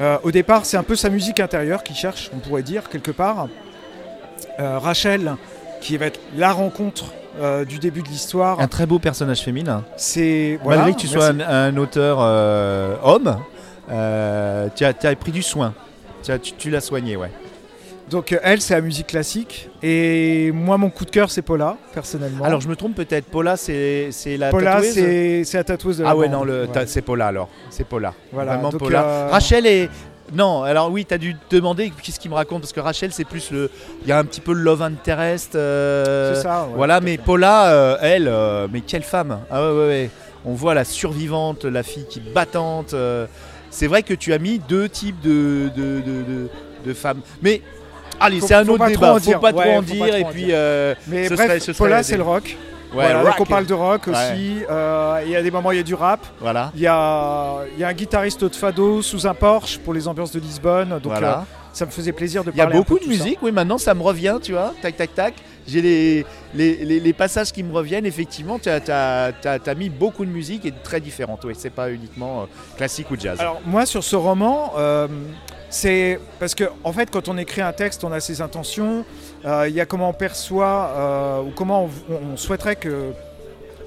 euh, 0.00 0.18
au 0.24 0.30
départ, 0.30 0.66
c'est 0.66 0.76
un 0.76 0.82
peu 0.82 0.96
sa 0.96 1.08
musique 1.08 1.40
intérieure 1.40 1.82
qu'il 1.82 1.96
cherche, 1.96 2.30
on 2.34 2.38
pourrait 2.38 2.62
dire 2.62 2.88
quelque 2.88 3.12
part. 3.12 3.48
Euh, 4.58 4.78
Rachel, 4.78 5.36
qui 5.80 5.96
va 5.96 6.06
être 6.06 6.20
la 6.36 6.52
rencontre 6.52 7.12
euh, 7.40 7.64
du 7.64 7.78
début 7.78 8.02
de 8.02 8.08
l'histoire, 8.08 8.60
un 8.60 8.68
très 8.68 8.86
beau 8.86 8.98
personnage 8.98 9.40
féminin 9.40 9.84
c'est 9.96 10.58
voilà, 10.62 10.82
Malgré 10.82 10.96
que 10.96 11.00
tu 11.00 11.06
sois 11.06 11.26
un, 11.26 11.40
un 11.40 11.76
auteur 11.76 12.18
homme, 13.04 13.36
tu, 13.88 14.84
as, 14.84 14.92
tu 14.94 15.06
as 15.06 15.16
pris 15.16 15.32
du 15.32 15.42
soin. 15.42 15.72
Tu, 16.26 16.32
as- 16.32 16.38
tu- 16.38 16.52
tu 16.52 16.70
l'as 16.70 16.80
soigné, 16.80 17.16
ouais. 17.16 17.30
Donc 18.10 18.32
euh, 18.32 18.38
elle, 18.42 18.60
c'est 18.60 18.74
la 18.74 18.80
musique 18.80 19.06
classique. 19.08 19.68
Et 19.82 20.50
moi, 20.52 20.76
mon 20.76 20.90
coup 20.90 21.04
de 21.04 21.10
cœur, 21.10 21.30
c'est 21.30 21.42
Paula, 21.42 21.76
personnellement. 21.94 22.44
Alors 22.44 22.60
je 22.60 22.68
me 22.68 22.76
trompe 22.76 22.94
peut-être, 22.94 23.24
Paula 23.26 23.56
c'est 23.56 24.10
la 24.38 24.50
Paula, 24.50 24.80
c'est 24.82 25.42
c'est 25.44 25.56
la 25.58 25.64
tatoueuse 25.64 25.98
de 25.98 26.04
la 26.04 26.10
Ah 26.10 26.16
ouais, 26.16 26.26
bande. 26.28 26.38
non, 26.38 26.44
le, 26.44 26.60
Ouais. 26.62 26.66
ta- 26.68 26.86
c'est 26.86 27.02
Paula 27.02 27.28
alors. 27.28 27.48
C'est 27.70 27.84
Paula. 27.84 28.12
Voilà, 28.32 28.52
Vraiment 28.54 28.70
donc, 28.70 28.80
Paula. 28.80 29.04
euh, 29.04 29.28
Rachel 29.30 29.66
est... 29.66 29.88
Non, 30.32 30.62
alors 30.64 30.90
oui, 30.90 31.04
tu 31.04 31.14
as 31.14 31.18
dû 31.18 31.36
te 31.48 31.54
demander 31.56 31.92
qu'est-ce 32.02 32.18
qu'il 32.18 32.30
me 32.32 32.36
raconte, 32.36 32.60
parce 32.62 32.72
que 32.72 32.80
Rachel 32.80 33.12
c'est 33.12 33.24
plus 33.24 33.50
le... 33.52 33.70
Il 34.02 34.08
y 34.08 34.12
a 34.12 34.18
un 34.18 34.24
petit 34.24 34.40
peu 34.40 34.52
le 34.52 34.60
love 34.60 34.82
interest. 34.82 35.54
euh, 35.56 36.34
C'est 36.34 36.42
ça. 36.42 36.64
ouais, 36.64 36.74
voilà, 36.76 37.00
mais. 37.00 37.18
Paula, 37.18 37.70
euh, 37.70 37.96
elle, 38.00 38.32
mais 38.72 38.80
quelle 38.82 39.02
femme 39.04 39.40
Ah 39.50 39.62
ouais, 39.62 39.78
ouais, 39.78 39.86
ouais. 39.86 40.10
On 40.44 40.54
voit 40.54 40.74
la 40.74 40.84
survivante, 40.84 41.64
la 41.64 41.82
fille 41.84 42.06
qui 42.08 42.20
est 42.20 42.32
battante. 42.32 42.94
Euh, 43.76 43.78
c'est 43.78 43.86
vrai 43.86 44.02
que 44.02 44.14
tu 44.14 44.32
as 44.32 44.38
mis 44.38 44.58
deux 44.58 44.88
types 44.88 45.20
de, 45.20 45.70
de, 45.76 46.00
de, 46.00 46.48
de- 46.86 46.94
femmes. 46.94 47.20
Mais 47.42 47.62
allez, 48.20 48.40
c'est 48.40 48.54
un 48.54 48.66
autre 48.68 48.86
débat. 48.86 49.18
Faut 49.20 49.38
pas 49.38 49.52
trop 49.52 49.60
en 49.70 49.82
dire. 49.82 50.14
et 50.16 50.24
en 50.24 50.28
puis, 50.30 50.46
euh, 50.50 50.94
Mais 51.08 51.28
ce 51.28 51.34
bref, 51.34 51.46
serait- 51.46 51.60
ce 51.60 51.72
serait 51.72 51.78
Paula, 51.78 51.96
la- 51.96 52.02
c'est 52.02 52.16
le 52.16 52.22
rock. 52.22 52.44
ouais, 52.44 52.56
voilà, 52.92 53.18
rock. 53.18 53.26
donc 53.30 53.40
on 53.40 53.44
parle 53.44 53.66
de 53.66 53.74
rock 53.74 54.06
Ouais. 54.06 54.12
aussi. 54.12 54.58
Euh, 54.70 55.20
Il 55.24 55.30
y 55.32 55.36
a 55.36 55.42
des 55.42 55.50
moments, 55.50 55.72
il 55.72 55.76
y 55.78 55.80
a 55.80 55.84
du 55.84 55.94
rap. 55.94 56.20
Voilà. 56.40 56.70
Il 56.74 56.80
y 56.80 56.86
a, 56.86 57.56
y 57.78 57.84
a 57.84 57.88
un 57.88 57.92
guitariste 57.92 58.44
de 58.44 58.54
fado 58.54 59.02
sous 59.02 59.26
un 59.26 59.34
Porsche 59.34 59.78
pour 59.78 59.92
les 59.94 60.06
ambiances 60.08 60.32
de 60.32 60.40
Lisbonne. 60.40 60.90
Donc 61.02 61.12
voilà. 61.12 61.38
euh, 61.40 61.42
ça 61.72 61.84
me 61.86 61.90
faisait 61.90 62.12
plaisir 62.12 62.44
de 62.44 62.50
Il 62.52 62.56
y 62.56 62.60
a 62.60 62.64
parler 62.64 62.78
beaucoup 62.78 62.98
de 62.98 63.04
ça. 63.04 63.10
musique, 63.10 63.38
oui, 63.42 63.52
maintenant 63.52 63.78
ça 63.78 63.92
me 63.94 64.02
revient, 64.02 64.38
tu 64.42 64.52
vois, 64.52 64.72
tac, 64.80 64.96
tac, 64.96 65.14
tac. 65.14 65.34
J'ai 65.68 66.24
les, 66.54 67.12
passages 67.12 67.52
qui 67.52 67.62
me 67.62 67.72
reviennent, 67.72 68.06
effectivement, 68.06 68.58
tu 68.58 68.68
as, 68.68 69.74
mis 69.76 69.90
beaucoup 69.90 70.24
de 70.24 70.30
musique 70.30 70.64
et 70.64 70.72
très 70.82 71.00
différentes, 71.00 71.44
oui, 71.44 71.54
c'est 71.56 71.70
pas 71.70 71.90
uniquement 71.90 72.42
euh, 72.42 72.46
classique 72.76 73.10
ou 73.10 73.16
jazz. 73.18 73.40
Alors 73.40 73.60
moi 73.64 73.86
sur 73.86 74.04
ce 74.04 74.16
roman, 74.16 74.72
euh, 74.76 75.08
c'est 75.70 76.20
parce 76.38 76.54
que 76.54 76.64
en 76.84 76.92
fait 76.92 77.10
quand 77.10 77.28
on 77.28 77.36
écrit 77.36 77.60
un 77.60 77.72
texte, 77.72 78.04
on 78.04 78.12
a 78.12 78.20
ses 78.20 78.40
intentions. 78.40 79.04
euh, 79.44 79.68
Il 79.68 79.74
y 79.74 79.80
a 79.80 79.86
comment 79.86 80.10
on 80.10 80.14
perçoit 80.14 81.42
ou 81.46 81.50
comment 81.50 81.88
on, 82.08 82.36
souhaiterait 82.36 82.76
que 82.76 83.12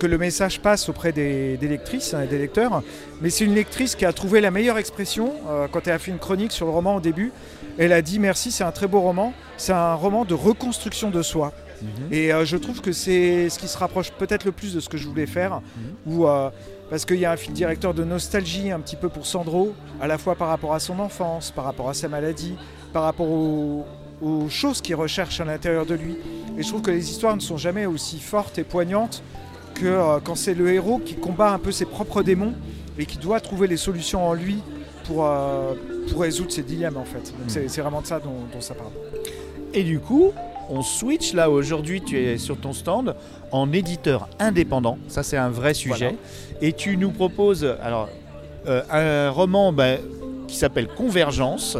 le 0.02 0.18
message 0.18 0.60
passe 0.60 0.90
auprès 0.90 1.12
des, 1.12 1.58
lectrices 1.62 2.14
hein, 2.14 2.22
et 2.24 2.28
des 2.28 2.38
lecteurs. 2.38 2.82
Mais 3.22 3.30
c'est 3.30 3.46
une 3.46 3.56
lectrice 3.56 3.96
qui 3.96 4.06
a 4.06 4.14
trouvé 4.14 4.42
la 4.42 4.52
meilleure 4.52 4.78
expression 4.78 5.34
quand 5.72 5.88
elle 5.88 5.94
a 5.94 6.00
fait 6.00 6.12
une 6.12 6.20
chronique 6.20 6.52
sur 6.52 6.66
le 6.66 6.72
roman 6.72 6.96
au 6.96 7.02
début. 7.02 7.32
Elle 7.78 7.94
a 7.94 8.02
dit 8.02 8.20
merci, 8.20 8.52
c'est 8.52 8.64
un 8.64 8.72
très 8.72 8.88
beau 8.88 9.00
roman. 9.00 9.34
C'est 9.58 9.74
un 9.74 9.94
roman 9.94 10.26
de 10.26 10.34
reconstruction 10.34 11.12
de 11.12 11.22
soi. 11.22 11.54
Mhm. 11.82 12.14
Et 12.14 12.34
euh, 12.34 12.46
je 12.46 12.58
trouve 12.58 12.82
que 12.82 12.92
c'est 12.92 13.50
ce 13.50 13.60
qui 13.60 13.68
se 13.68 13.78
rapproche 13.78 14.12
peut-être 14.12 14.46
le 14.46 14.52
plus 14.52 14.74
de 14.74 14.80
ce 14.80 14.90
que 14.90 14.98
je 14.98 15.08
voulais 15.08 15.26
faire, 15.26 15.62
où, 16.06 16.28
euh, 16.28 16.50
parce 16.90 17.06
qu'il 17.06 17.18
y 17.18 17.26
a 17.26 17.32
un 17.32 17.38
fil 17.38 17.54
directeur 17.54 17.94
de 17.94 18.04
nostalgie 18.04 18.72
un 18.72 18.80
petit 18.80 18.96
peu 18.96 19.10
pour 19.10 19.26
Sandro, 19.26 19.74
à 20.02 20.08
la 20.08 20.18
fois 20.18 20.36
par 20.36 20.48
rapport 20.48 20.74
à 20.74 20.80
son 20.80 21.00
enfance, 21.00 21.52
par 21.52 21.66
rapport 21.66 21.90
à 21.90 21.94
sa 21.94 22.08
maladie, 22.08 22.56
par 22.94 23.04
rapport 23.04 23.30
aux, 23.30 23.86
aux 24.22 24.50
choses 24.50 24.82
qu'il 24.82 24.96
recherche 24.96 25.40
à 25.40 25.46
l'intérieur 25.46 25.86
de 25.86 25.96
lui. 25.96 26.18
Et 26.58 26.64
je 26.64 26.68
trouve 26.68 26.82
que 26.82 26.92
les 26.92 27.10
histoires 27.10 27.36
ne 27.36 27.42
sont 27.42 27.58
jamais 27.58 27.86
aussi 27.86 28.20
fortes 28.20 28.58
et 28.58 28.64
poignantes 28.64 29.24
que 29.76 29.86
euh, 29.86 30.20
quand 30.24 30.36
c'est 30.36 30.56
le 30.56 30.74
héros 30.74 31.00
qui 31.00 31.16
combat 31.16 31.52
un 31.54 31.60
peu 31.60 31.72
ses 31.72 31.86
propres 31.86 32.24
démons 32.24 32.54
et 32.98 33.06
qui 33.06 33.18
doit 33.18 33.40
trouver 33.40 33.68
les 33.68 33.78
solutions 33.78 34.28
en 34.28 34.34
lui 34.34 34.62
pour, 35.06 35.28
pour 36.10 36.22
résoudre 36.22 36.52
ses 36.52 36.64
dilemmes 36.64 36.98
en 36.98 37.06
fait. 37.06 37.34
Donc 37.40 37.48
c'est 37.48 37.68
c'est 37.70 37.82
vraiment 37.82 38.02
de 38.02 38.06
ça 38.08 38.20
dont, 38.20 38.46
dont 38.54 38.62
ça 38.62 38.76
parle. 38.76 38.92
Et 39.74 39.84
du 39.84 40.00
coup, 40.00 40.34
on 40.70 40.82
switch 40.82 41.34
là 41.34 41.50
aujourd'hui, 41.50 42.02
tu 42.02 42.20
es 42.20 42.38
sur 42.38 42.58
ton 42.58 42.74
stand 42.74 43.16
en 43.52 43.72
éditeur 43.74 44.30
indépendant, 44.40 44.98
ça 45.08 45.24
c'est 45.24 45.38
un 45.38 45.50
vrai 45.50 45.74
sujet. 45.74 46.16
Et 46.62 46.74
tu 46.74 46.98
nous 46.98 47.12
proposes 47.12 47.66
alors 47.82 48.10
euh, 48.68 48.82
un 48.92 49.30
roman 49.32 49.74
bah, 49.74 49.96
qui 50.48 50.56
s'appelle 50.56 50.88
Convergence, 50.88 51.78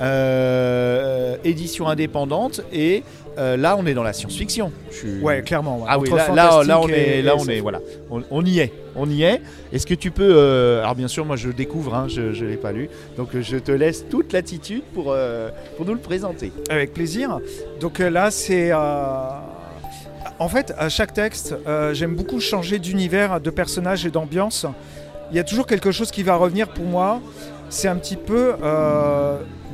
euh, 0.00 1.36
édition 1.44 1.88
indépendante, 1.88 2.60
et 2.72 3.02
euh, 3.38 3.56
là 3.56 3.76
on 3.78 3.86
est 3.86 3.94
dans 3.94 4.02
la 4.02 4.12
science-fiction. 4.12 4.72
Suis- 4.90 5.20
Ouais, 5.20 5.42
clairement. 5.42 5.78
ouais. 5.78 5.86
Ah 5.88 5.98
oui, 5.98 6.08
là, 6.10 6.28
là, 6.34 6.62
là, 6.64 6.80
on 6.80 6.88
est, 6.88 7.18
et- 7.18 7.22
là 7.22 7.34
on 7.38 7.44
est, 7.46 7.60
voilà, 7.60 7.80
on, 8.10 8.22
on 8.30 8.44
y 8.44 8.60
est, 8.60 8.72
on 8.96 9.08
y 9.08 9.22
est. 9.22 9.40
Est-ce 9.72 9.86
que 9.86 9.94
tu 9.94 10.10
peux, 10.10 10.32
euh, 10.36 10.80
alors 10.82 10.94
bien 10.94 11.08
sûr, 11.08 11.24
moi 11.24 11.36
je 11.36 11.48
découvre, 11.50 11.94
hein, 11.94 12.06
je 12.08 12.20
ne 12.20 12.48
l'ai 12.48 12.56
pas 12.56 12.72
lu, 12.72 12.88
donc 13.16 13.34
euh, 13.34 13.42
je 13.42 13.56
te 13.56 13.72
laisse 13.72 14.04
toute 14.08 14.32
l'attitude 14.32 14.82
pour, 14.94 15.06
euh, 15.08 15.50
pour 15.76 15.86
nous 15.86 15.94
le 15.94 16.00
présenter. 16.00 16.52
Avec 16.70 16.92
plaisir. 16.92 17.38
Donc 17.80 17.98
là, 17.98 18.30
c'est. 18.30 18.72
En 20.38 20.48
fait, 20.48 20.74
à 20.78 20.88
chaque 20.88 21.12
texte, 21.14 21.54
j'aime 21.92 22.14
beaucoup 22.16 22.40
changer 22.40 22.78
d'univers, 22.78 23.40
de 23.40 23.50
personnage 23.50 24.04
et 24.06 24.10
d'ambiance. 24.10 24.66
Il 25.30 25.36
y 25.36 25.40
a 25.40 25.44
toujours 25.44 25.66
quelque 25.66 25.92
chose 25.92 26.10
qui 26.10 26.22
va 26.22 26.36
revenir 26.36 26.68
pour 26.68 26.84
moi. 26.84 27.20
C'est 27.70 27.88
un 27.88 27.96
petit 27.96 28.16
peu 28.16 28.52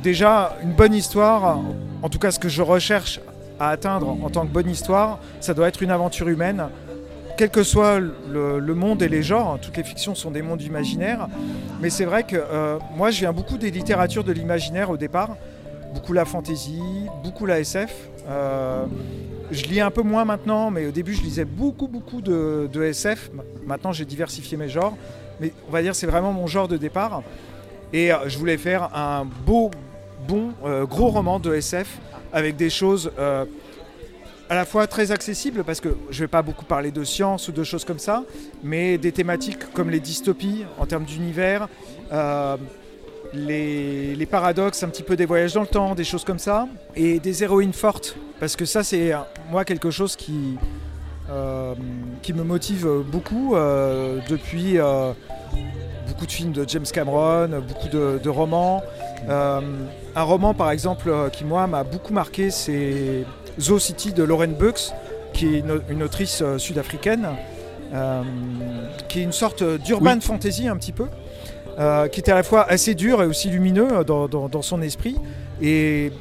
déjà 0.03 0.57
une 0.63 0.71
bonne 0.73 0.93
histoire. 0.93 1.59
En 2.01 2.09
tout 2.09 2.19
cas, 2.19 2.31
ce 2.31 2.39
que 2.39 2.49
je 2.49 2.61
recherche 2.61 3.19
à 3.59 3.69
atteindre 3.69 4.17
en 4.23 4.29
tant 4.29 4.45
que 4.45 4.51
bonne 4.51 4.69
histoire, 4.69 5.19
ça 5.39 5.53
doit 5.53 5.67
être 5.67 5.81
une 5.81 5.91
aventure 5.91 6.27
humaine. 6.29 6.67
Quel 7.39 7.49
que 7.49 7.63
soit 7.63 7.99
le, 7.99 8.73
monde 8.73 9.01
et 9.01 9.07
les 9.07 9.23
genres, 9.23 9.57
toutes 9.61 9.77
les 9.77 9.83
fictions 9.83 10.13
sont 10.13 10.29
des 10.29 10.41
mondes 10.41 10.61
imaginaires. 10.61 11.29
Mais 11.81 11.89
c'est 11.89 12.03
vrai 12.03 12.23
que 12.23 12.35
euh, 12.35 12.77
moi, 12.97 13.11
je 13.11 13.19
viens 13.19 13.31
beaucoup 13.31 13.57
des 13.57 13.71
littératures 13.71 14.25
de 14.25 14.33
l'imaginaire 14.33 14.89
au 14.89 14.97
départ 14.97 15.37
beaucoup 15.93 16.13
la 16.13 16.25
fantasy, 16.25 16.81
beaucoup 17.23 17.45
la 17.45 17.61
SF. 17.61 18.09
Euh, 18.27 18.85
je 19.51 19.63
lis 19.65 19.81
un 19.81 19.89
peu 19.89 20.03
moins 20.03 20.25
maintenant, 20.25 20.69
mais 20.69 20.85
au 20.85 20.91
début 20.91 21.13
je 21.15 21.21
lisais 21.21 21.45
beaucoup 21.45 21.87
beaucoup 21.87 22.21
de, 22.21 22.69
SF. 22.83 23.31
Maintenant 23.65 23.91
j'ai 23.91 24.05
diversifié 24.05 24.55
mes 24.55 24.69
genres. 24.69 24.95
mais 25.39 25.51
on 25.67 25.71
va 25.71 25.81
dire 25.81 25.95
c'est 25.95 26.05
vraiment 26.05 26.31
mon 26.31 26.45
genre 26.45 26.67
de 26.67 26.77
départ. 26.77 27.23
Et 27.91 28.11
euh, 28.11 28.27
je 28.27 28.37
voulais 28.37 28.57
faire 28.57 28.95
un 28.95 29.25
beau, 29.25 29.71
bon, 30.27 30.51
gros 30.85 31.07
roman 31.07 31.39
de 31.39 31.55
SF 31.55 31.97
avec 32.33 32.55
des 32.55 32.69
choses 32.69 33.11
euh, 33.17 33.45
à 34.49 34.55
la 34.55 34.65
fois 34.65 34.87
très 34.87 35.11
accessibles, 35.11 35.63
parce 35.63 35.79
que 35.79 35.89
je 36.09 36.17
ne 36.17 36.23
vais 36.23 36.27
pas 36.27 36.41
beaucoup 36.41 36.65
parler 36.65 36.91
de 36.91 37.03
science 37.03 37.47
ou 37.47 37.51
de 37.51 37.63
choses 37.63 37.85
comme 37.85 37.99
ça, 37.99 38.23
mais 38.63 38.97
des 38.97 39.11
thématiques 39.11 39.71
comme 39.73 39.89
les 39.89 39.99
dystopies 39.99 40.65
en 40.79 40.85
termes 40.85 41.05
d'univers, 41.05 41.67
euh, 42.11 42.57
les, 43.33 44.25
paradoxes, 44.25 44.81
un 44.81 44.89
petit 44.89 45.03
peu 45.03 45.15
des 45.15 45.25
voyages 45.25 45.53
dans 45.53 45.61
le 45.61 45.67
temps, 45.67 45.93
des 45.93 46.03
choses 46.03 46.23
comme 46.23 46.39
ça, 46.39 46.67
et 46.95 47.19
des 47.19 47.43
héroïnes 47.43 47.73
fortes, 47.73 48.15
parce 48.39 48.55
que 48.55 48.65
ça 48.65 48.83
c'est 48.83 49.13
euh, 49.13 49.19
moi 49.51 49.65
quelque 49.65 49.91
chose 49.91 50.15
qui, 50.15 50.57
qui 52.23 52.33
me 52.33 52.43
motive 52.43 52.87
beaucoup 53.11 53.53
depuis 54.27 54.79
beaucoup 56.07 56.25
de 56.25 56.31
films 56.31 56.51
de 56.51 56.65
James 56.67 56.85
Cameron, 56.91 57.61
beaucoup 57.67 57.87
de, 57.87 58.29
romans. 58.29 58.81
Un 60.19 60.23
roman 60.23 60.53
par 60.53 60.71
exemple 60.71 61.09
euh, 61.09 61.29
qui 61.29 61.45
moi 61.45 61.65
m'a 61.67 61.83
beaucoup 61.83 62.11
marqué, 62.13 62.51
c'est 62.51 63.23
Zoo 63.59 63.79
City 63.79 64.11
de 64.11 64.23
Lauren 64.23 64.49
Bucks, 64.59 64.91
qui 65.33 65.55
est 65.55 65.59
une, 65.59 65.81
une 65.89 66.03
autrice 66.03 66.41
euh, 66.41 66.57
sud-africaine, 66.57 67.27
euh, 67.93 68.21
qui 69.07 69.19
est 69.21 69.23
une 69.23 69.31
sorte 69.31 69.63
d'urban 69.63 70.15
Oui. 70.15 70.21
fantasy 70.21 70.67
un 70.67 70.75
petit 70.75 70.91
peu, 70.91 71.05
euh, 71.79 72.07
qui 72.09 72.19
était 72.19 72.33
à 72.33 72.35
la 72.35 72.43
fois 72.43 72.69
assez 72.69 72.95
dur 72.95 73.23
et 73.23 73.25
aussi 73.25 73.49
lumineux 73.49 74.03
dans, 74.05 74.27
dans- 74.27 74.49
dans 74.49 74.61
son 74.61 74.81
esprit, 74.81 75.15
et 75.61 76.11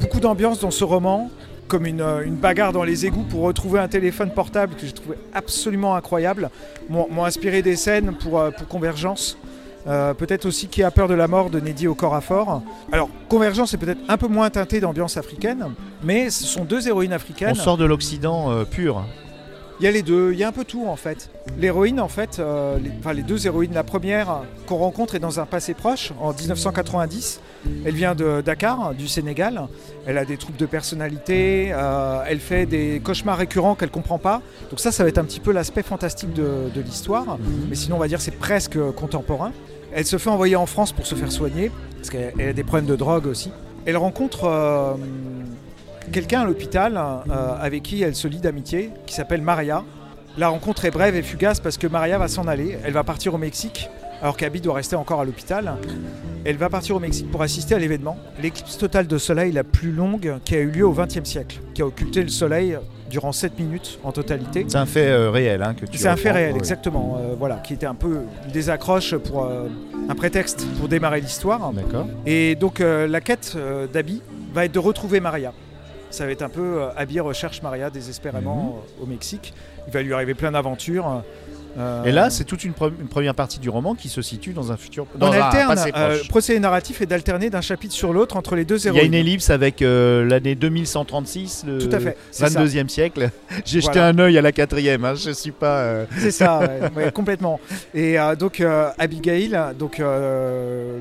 beaucoup 0.00 0.20
d'ambiance 0.20 0.60
dans 0.60 0.70
ce 0.70 0.84
roman, 0.84 1.30
comme 1.66 1.86
une, 1.86 2.02
une 2.26 2.34
bagarre 2.36 2.72
dans 2.72 2.84
les 2.84 3.06
égouts 3.06 3.22
pour 3.24 3.40
retrouver 3.40 3.80
un 3.80 3.88
téléphone 3.88 4.30
portable 4.30 4.74
que 4.74 4.84
j'ai 4.84 4.92
trouvé 4.92 5.16
absolument 5.32 5.94
incroyable, 5.96 6.50
m'ont 6.90 7.24
inspiré 7.24 7.62
des 7.62 7.76
scènes 7.76 8.12
pour, 8.20 8.42
pour 8.58 8.68
Convergence. 8.68 9.38
Euh, 9.86 10.14
peut-être 10.14 10.46
aussi 10.46 10.68
Qui 10.68 10.82
a 10.82 10.90
peur 10.90 11.08
de 11.08 11.14
la 11.14 11.28
mort 11.28 11.50
de 11.50 11.60
Neddy 11.60 11.86
au 11.86 11.94
corps 11.94 12.14
à 12.14 12.20
fort. 12.20 12.62
Alors, 12.90 13.08
Convergence 13.28 13.74
est 13.74 13.78
peut-être 13.78 14.00
un 14.08 14.16
peu 14.16 14.28
moins 14.28 14.48
teinté 14.50 14.80
d'ambiance 14.80 15.16
africaine, 15.16 15.66
mais 16.02 16.30
ce 16.30 16.44
sont 16.44 16.64
deux 16.64 16.88
héroïnes 16.88 17.12
africaines. 17.12 17.50
On 17.52 17.54
sort 17.54 17.76
de 17.76 17.84
l'Occident 17.84 18.50
euh, 18.50 18.64
pur. 18.64 19.04
Il 19.80 19.84
y 19.84 19.88
a 19.88 19.90
les 19.90 20.02
deux, 20.02 20.32
il 20.32 20.38
y 20.38 20.44
a 20.44 20.48
un 20.48 20.52
peu 20.52 20.64
tout 20.64 20.86
en 20.86 20.96
fait. 20.96 21.30
L'héroïne, 21.58 22.00
en 22.00 22.08
fait, 22.08 22.38
euh, 22.38 22.78
les, 22.78 22.90
enfin, 23.00 23.12
les 23.12 23.22
deux 23.22 23.46
héroïnes, 23.46 23.74
la 23.74 23.82
première 23.82 24.42
qu'on 24.66 24.76
rencontre 24.76 25.16
est 25.16 25.18
dans 25.18 25.40
un 25.40 25.46
passé 25.46 25.74
proche, 25.74 26.12
en 26.20 26.32
1990. 26.32 27.40
Elle 27.84 27.94
vient 27.94 28.14
de 28.14 28.40
Dakar, 28.40 28.94
du 28.94 29.08
Sénégal. 29.08 29.66
Elle 30.06 30.18
a 30.18 30.24
des 30.24 30.36
troubles 30.36 30.58
de 30.58 30.66
personnalité, 30.66 31.70
euh, 31.72 32.22
elle 32.28 32.38
fait 32.38 32.66
des 32.66 33.00
cauchemars 33.02 33.36
récurrents 33.36 33.74
qu'elle 33.74 33.90
comprend 33.90 34.18
pas. 34.18 34.42
Donc 34.70 34.78
ça, 34.80 34.92
ça 34.92 35.02
va 35.02 35.08
être 35.08 35.18
un 35.18 35.24
petit 35.24 35.40
peu 35.40 35.52
l'aspect 35.52 35.82
fantastique 35.82 36.32
de, 36.32 36.70
l'histoire. 36.76 37.38
Mais 37.68 37.74
sinon, 37.74 37.96
on 37.96 38.00
va 38.00 38.08
dire 38.08 38.20
c'est 38.20 38.38
presque 38.38 38.78
contemporain. 38.92 39.52
Elle 39.92 40.06
se 40.06 40.18
fait 40.18 40.30
envoyer 40.30 40.56
en 40.56 40.66
France 40.66 40.92
pour 40.92 41.06
se 41.06 41.14
faire 41.14 41.32
soigner, 41.32 41.70
parce 41.96 42.10
qu'elle 42.10 42.32
elle 42.38 42.48
a 42.48 42.52
des 42.52 42.64
problèmes 42.64 42.86
de 42.86 42.96
drogue 42.96 43.26
aussi. 43.26 43.50
Elle 43.86 43.96
rencontre 43.96 44.44
euh, 44.44 44.94
quelqu'un 46.12 46.42
à 46.42 46.44
l'hôpital 46.44 46.96
euh, 46.96 47.56
avec 47.60 47.82
qui 47.82 48.02
elle 48.02 48.14
se 48.14 48.28
lie 48.28 48.40
d'amitié, 48.40 48.90
qui 49.06 49.14
s'appelle 49.14 49.42
Maria. 49.42 49.82
La 50.36 50.48
rencontre 50.48 50.84
est 50.84 50.90
brève 50.90 51.14
et 51.14 51.22
fugace 51.22 51.60
parce 51.60 51.78
que 51.78 51.86
Maria 51.86 52.18
va 52.18 52.28
s'en 52.28 52.46
aller. 52.48 52.76
Elle 52.84 52.92
va 52.92 53.04
partir 53.04 53.34
au 53.34 53.38
Mexique, 53.38 53.88
alors 54.20 54.36
qu'Abby 54.36 54.60
doit 54.60 54.74
rester 54.74 54.96
encore 54.96 55.20
à 55.20 55.24
l'hôpital. 55.24 55.74
Elle 56.44 56.56
va 56.56 56.68
partir 56.68 56.96
au 56.96 57.00
Mexique 57.00 57.30
pour 57.30 57.42
assister 57.42 57.74
à 57.74 57.78
l'événement, 57.78 58.18
l'éclipse 58.42 58.76
totale 58.76 59.06
de 59.06 59.18
soleil 59.18 59.52
la 59.52 59.64
plus 59.64 59.92
longue 59.92 60.34
qui 60.44 60.54
a 60.56 60.58
eu 60.58 60.70
lieu 60.70 60.86
au 60.86 60.92
XXe 60.92 61.24
siècle, 61.24 61.60
qui 61.72 61.82
a 61.82 61.86
occulté 61.86 62.22
le 62.22 62.28
soleil 62.28 62.76
durant 63.08 63.32
7 63.32 63.58
minutes 63.58 63.98
en 64.02 64.10
totalité. 64.10 64.64
C'est 64.66 64.76
un 64.76 64.86
fait 64.86 65.06
euh, 65.06 65.30
réel 65.30 65.62
hein, 65.62 65.74
que 65.74 65.86
tu 65.86 65.96
C'est 65.98 66.08
un 66.08 66.16
fait 66.16 66.32
réel, 66.32 66.56
exactement. 66.56 67.16
euh, 67.20 67.34
voilà, 67.38 67.56
qui 67.56 67.72
était 67.72 67.86
un 67.86 67.94
peu 67.94 68.22
des 68.52 68.70
accroches 68.70 69.14
pour 69.16 69.44
euh, 69.44 69.68
un 70.08 70.14
prétexte 70.16 70.66
pour 70.78 70.88
démarrer 70.88 71.20
l'histoire. 71.20 71.72
D'accord. 71.72 72.06
Et 72.26 72.56
donc 72.56 72.80
la 72.80 73.20
quête 73.20 73.56
d'Abby 73.92 74.20
va 74.52 74.64
être 74.64 74.72
de 74.72 74.78
retrouver 74.78 75.20
Maria. 75.20 75.52
Ça 76.14 76.26
va 76.26 76.30
être 76.30 76.42
un 76.42 76.48
peu 76.48 76.80
euh, 76.80 76.90
Abby 76.96 77.18
recherche 77.18 77.60
Maria 77.60 77.90
désespérément 77.90 78.84
euh, 79.00 79.02
au 79.02 79.06
Mexique. 79.06 79.52
Il 79.88 79.92
va 79.92 80.00
lui 80.00 80.14
arriver 80.14 80.34
plein 80.34 80.52
d'aventures. 80.52 81.24
Euh, 81.78 82.04
Et 82.04 82.12
là, 82.12 82.30
c'est 82.30 82.44
toute 82.44 82.64
une, 82.64 82.72
pre- 82.72 82.92
une 83.00 83.08
première 83.08 83.34
partie 83.34 83.58
du 83.58 83.68
roman 83.68 83.94
qui 83.94 84.08
se 84.08 84.22
situe 84.22 84.52
dans 84.52 84.72
un 84.72 84.76
futur. 84.76 85.06
Dans 85.16 85.28
on 85.28 85.32
un 85.32 85.40
alterne. 85.40 85.78
euh, 85.96 86.18
procédé 86.28 86.58
narratif 86.60 87.00
est 87.00 87.06
d'alterner 87.06 87.50
d'un 87.50 87.60
chapitre 87.60 87.94
sur 87.94 88.12
l'autre 88.12 88.36
entre 88.36 88.54
les 88.56 88.64
deux 88.64 88.86
Il 88.86 88.94
y 88.94 89.00
a 89.00 89.02
une 89.02 89.14
ellipse 89.14 89.50
avec 89.50 89.82
euh, 89.82 90.24
l'année 90.24 90.54
2136, 90.54 91.64
le 91.66 91.78
Tout 91.78 91.94
à 91.94 92.00
fait. 92.00 92.16
c'est 92.30 92.48
ça. 92.48 92.64
22e 92.64 92.88
siècle. 92.88 93.30
J'ai 93.64 93.80
jeté 93.80 93.98
un 94.00 94.18
œil 94.18 94.38
à 94.38 94.42
la 94.42 94.52
quatrième. 94.52 95.04
Hein, 95.04 95.14
je 95.14 95.30
suis 95.30 95.50
pas. 95.52 95.78
euh, 95.80 96.04
C'est 96.18 96.30
ça, 96.30 96.58
ouais, 96.96 97.04
ouais, 97.04 97.12
complètement. 97.12 97.60
Et 97.94 98.16
donc 98.38 98.62
Abigail, 98.98 99.58
donc 99.78 100.00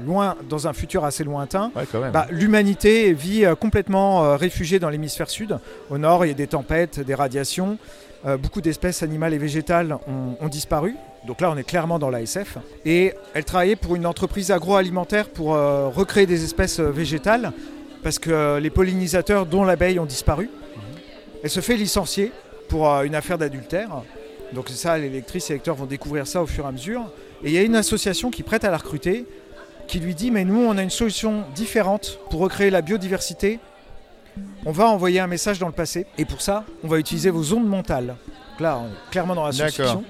loin 0.06 0.36
dans 0.50 0.68
un 0.68 0.74
futur 0.74 1.06
assez 1.06 1.24
lointain, 1.24 1.72
Ouais. 1.75 1.84
Bah, 2.12 2.27
L'humanité 2.32 3.13
vit 3.13 3.46
complètement 3.60 4.36
réfugiée 4.38 4.80
dans 4.80 4.89
l'hémisphère 4.89 5.30
sud. 5.30 5.58
Au 5.89 5.98
nord, 5.98 6.25
il 6.25 6.30
y 6.30 6.32
a 6.32 6.36
des 6.36 6.48
tempêtes, 6.48 7.00
des 7.00 7.15
radiations. 7.15 7.77
Euh, 8.25 8.38
beaucoup 8.38 8.62
d'espèces 8.62 9.03
animales 9.03 9.34
et 9.34 9.38
végétales 9.38 9.98
ont, 10.08 10.38
ont 10.39 10.48
disparu. 10.48 10.96
Donc 11.27 11.42
là, 11.42 11.51
on 11.51 11.58
est 11.58 11.63
clairement 11.63 12.00
dans 12.00 12.10
l'ASF. 12.10 12.58
Et 12.86 13.13
elle 13.34 13.44
travaillait 13.44 13.75
pour 13.75 13.96
une 13.96 14.06
entreprise 14.06 14.51
agroalimentaire 14.51 15.30
pour 15.30 15.56
euh, 15.56 15.89
recréer 15.89 16.25
des 16.25 16.44
espèces 16.44 16.80
euh, 16.80 16.89
végétales 16.89 17.51
parce 18.01 18.20
que 18.20 18.60
les 18.60 18.70
pollinisateurs, 18.70 19.46
dont 19.46 19.63
l'abeille, 19.63 19.98
ont 19.98 20.06
disparu. 20.06 20.50
Elle 21.42 21.50
se 21.50 21.62
fait 21.62 21.77
licencier 21.77 22.34
pour 22.68 22.86
une 23.03 23.15
affaire 23.15 23.38
d'adultère. 23.38 24.01
Donc 24.51 24.65
c'est 24.68 24.75
ça, 24.75 24.98
les 24.98 25.10
lectrices 25.10 25.50
et 25.50 25.53
lecteurs 25.53 25.75
vont 25.75 25.86
découvrir 25.86 26.27
ça 26.27 26.42
au 26.42 26.46
fur 26.46 26.65
et 26.65 26.68
à 26.68 26.72
mesure. 26.74 27.01
Et 27.46 27.48
il 27.48 27.53
y 27.53 27.58
a 27.58 27.62
une 27.62 27.77
association 27.77 28.30
qui 28.30 28.44
prête 28.44 28.65
à 28.65 28.72
la 28.72 28.77
recruter, 28.77 29.25
qui 29.88 30.01
lui 30.01 30.15
dit 30.15 30.32
mais 30.32 30.44
nous 30.44 30.60
on 30.60 30.77
a 30.77 30.84
une 30.84 30.89
solution 30.89 31.46
différente 31.56 32.20
pour 32.30 32.42
recréer 32.42 32.70
la 32.70 32.82
biodiversité. 32.82 33.60
On 34.65 34.72
va 34.72 34.88
envoyer 34.88 35.20
un 35.20 35.27
message 35.27 35.60
dans 35.60 35.67
le 35.67 35.74
passé 35.74 36.05
et 36.17 36.25
pour 36.25 36.41
ça 36.41 36.63
on 36.84 36.88
va 36.88 36.98
utiliser 36.98 37.29
vos 37.29 37.53
ondes 37.53 37.67
mentales. 37.67 38.08
Donc 38.51 38.60
là 38.62 38.79
on 38.82 38.86
est 38.88 39.12
clairement 39.12 39.36
dans 39.36 39.46
la 39.46 39.51
science-fiction. 39.51 40.03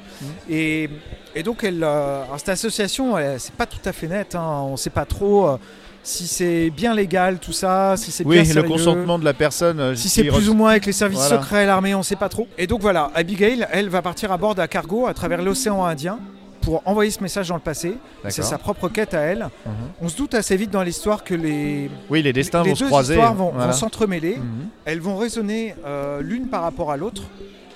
Et, 0.49 0.89
et 1.35 1.43
donc 1.43 1.63
elle, 1.63 1.83
euh, 1.83 2.23
cette 2.37 2.49
association 2.49 3.15
c'est 3.37 3.53
pas 3.53 3.65
tout 3.65 3.79
à 3.85 3.91
fait 3.91 4.07
net, 4.07 4.35
hein. 4.35 4.61
on 4.65 4.77
sait 4.77 4.89
pas 4.89 5.05
trop 5.05 5.47
euh, 5.47 5.57
si 6.03 6.27
c'est 6.27 6.69
bien 6.69 6.93
légal 6.93 7.39
tout 7.39 7.53
ça, 7.53 7.95
si 7.97 8.11
c'est 8.11 8.25
oui, 8.25 8.41
bien 8.41 8.53
le 8.61 8.63
consentement 8.63 9.17
de 9.17 9.23
la 9.25 9.33
personne. 9.33 9.79
euh, 9.79 9.95
Si 9.95 10.09
c'est 10.09 10.25
plus 10.25 10.49
ou 10.49 10.53
moins 10.53 10.71
avec 10.71 10.85
les 10.85 10.91
services 10.91 11.19
Voilà. 11.19 11.41
secrets, 11.41 11.65
l'armée, 11.65 11.95
on 11.95 12.03
sait 12.03 12.17
pas 12.17 12.27
trop. 12.29 12.45
Et 12.57 12.67
donc 12.67 12.81
voilà, 12.81 13.09
Abigail, 13.15 13.65
elle 13.71 13.87
va 13.89 14.01
partir 14.01 14.29
à 14.31 14.37
bord 14.37 14.53
d'un 14.53 14.67
cargo 14.67 15.07
à 15.07 15.13
travers 15.13 15.41
l'océan 15.41 15.83
Indien 15.85 16.19
pour 16.63 16.81
envoyer 16.85 17.11
ce 17.11 17.21
message 17.21 17.49
dans 17.49 17.55
le 17.55 17.61
passé. 17.61 17.97
C'est 18.29 18.41
sa 18.43 18.57
propre 18.57 18.89
quête 18.89 19.13
à 19.13 19.19
elle. 19.21 19.49
Mhm. 19.65 19.71
On 20.01 20.09
se 20.09 20.17
doute 20.17 20.33
assez 20.33 20.55
vite 20.57 20.71
dans 20.71 20.83
l'histoire 20.83 21.23
que 21.23 21.33
les, 21.33 21.89
Oui, 22.09 22.21
les 22.21 22.33
destins 22.33 22.63
les 22.63 22.69
vont 22.71 22.75
se 22.75 22.85
croiser. 22.85 23.13
histoires 23.15 23.33
vont, 23.33 23.51
voilà. 23.51 23.73
s'entremêler. 23.73 24.37
Mhm. 24.37 24.67
Elles 24.85 24.99
vont 25.01 25.17
résonner 25.17 25.75
euh, 25.85 26.21
l'une 26.21 26.47
par 26.47 26.61
rapport 26.63 26.91
à 26.91 26.97
l'autre, 26.97 27.23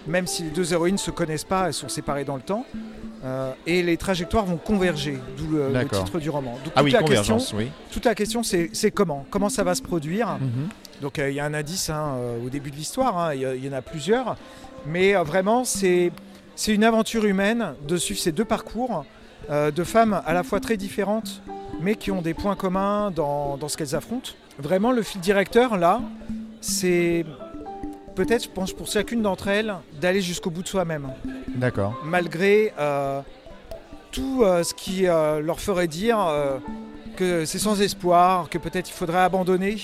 même 0.08 0.26
si 0.28 0.44
les 0.44 0.50
deux 0.50 0.74
héroïnes 0.74 0.98
se 0.98 1.12
connaissent 1.12 1.44
pas, 1.44 1.68
elles 1.68 1.74
sont 1.74 1.90
séparées 1.90 2.24
dans 2.24 2.36
le 2.36 2.42
temps. 2.42 2.66
Euh, 3.26 3.52
et 3.66 3.82
les 3.84 3.98
trajectoires 3.98 4.46
vont 4.46 4.58
converger, 4.58 5.18
d'où 5.38 5.48
le, 5.50 5.74
titre 5.90 6.20
du 6.20 6.30
roman. 6.30 6.52
Donc 6.64 6.72
Ah 6.76 6.82
toute 6.82 6.86
oui, 6.86 6.92
la 6.92 7.00
question, 7.00 7.06
convergence, 7.36 7.54
oui. 7.58 7.72
toute 7.92 8.06
la 8.06 8.16
question, 8.16 8.42
c'est 8.44 8.92
comment 8.92 9.26
Comment 9.32 9.50
ça 9.50 9.64
va 9.64 9.74
se 9.76 9.82
produire 9.82 10.38
Mhm. 10.40 10.70
donc 11.02 11.18
euh, 11.20 11.30
il 11.30 11.36
y 11.36 11.40
a 11.40 11.46
un 11.46 11.54
indice 11.54 11.90
hein, 11.90 12.14
au 12.46 12.50
début 12.50 12.70
de 12.72 12.76
l'histoire, 12.76 13.18
hein, 13.18 13.34
il 13.34 13.66
y 13.66 13.70
en 13.70 13.74
a 13.74 13.82
plusieurs, 13.82 14.38
mais 14.86 15.16
euh, 15.16 15.24
vraiment 15.24 15.64
c'est 15.66 16.12
c'est 16.58 16.74
une 16.74 16.84
aventure 16.84 17.24
humaine 17.24 17.76
de 17.88 17.96
suivre 17.96 18.20
ces 18.20 18.34
deux 18.34 18.44
parcours 18.44 19.06
euh, 19.50 19.72
de 19.72 19.84
femmes 19.86 20.22
à 20.26 20.34
la 20.34 20.44
fois 20.44 20.60
très 20.60 20.76
différentes, 20.76 21.42
mais 21.82 21.96
qui 21.96 22.12
ont 22.12 22.22
des 22.22 22.34
points 22.34 22.56
communs 22.56 23.12
dans, 23.12 23.56
dans 23.56 23.70
ce 23.70 23.78
qu'elles 23.78 23.96
affrontent. 23.96 24.32
Vraiment 24.60 24.92
le 24.92 25.04
fil 25.04 25.22
directeur 25.22 25.78
là, 25.78 26.02
c'est 26.60 27.26
peut-être 28.16 28.46
je 28.46 28.50
pense 28.50 28.74
pour 28.74 28.88
chacune 28.88 29.22
d'entre 29.22 29.48
elles 29.48 29.76
d'aller 30.02 30.22
jusqu'au 30.22 30.50
bout 30.50 30.64
de 30.64 30.68
soi-même, 30.68 31.14
D'accord. 31.56 31.96
malgré 32.04 32.74
euh, 32.80 33.22
tout 34.12 34.42
euh, 34.42 34.64
ce 34.64 34.74
qui 34.74 35.04
leur 35.04 35.60
ferait 35.60 35.88
dire 35.88 36.18
que 37.16 37.46
c'est 37.46 37.60
sans 37.60 37.82
espoir, 37.82 38.50
que 38.50 38.58
peut-être 38.58 38.90
il 38.90 38.94
faudrait 38.94 39.20
abandonner. 39.22 39.78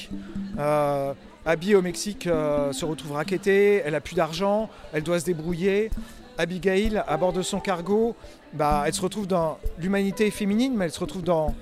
Abby 1.46 1.76
au 1.76 1.82
Mexique 1.82 2.28
euh, 2.28 2.72
se 2.72 2.86
retrouve 2.86 3.14
raquettée, 3.14 3.82
elle 3.86 3.96
a 3.96 4.02
plus 4.02 4.16
d'argent, 4.16 4.70
elle 4.94 5.04
doit 5.04 5.20
se 5.20 5.26
débrouiller. 5.26 5.90
Abigail, 6.38 7.02
à 7.08 7.18
bord 7.18 7.34
de 7.34 7.42
son 7.42 7.60
cargo, 7.60 8.16
bah, 8.54 8.84
elle 8.86 8.94
se 8.94 9.02
retrouve 9.02 9.28
dans 9.28 9.58
l'humanité 9.80 10.30
féminine, 10.32 10.74
mais 10.76 10.86
elle 10.86 10.92
se 10.92 11.00
retrouve 11.00 11.24
dans 11.24 11.54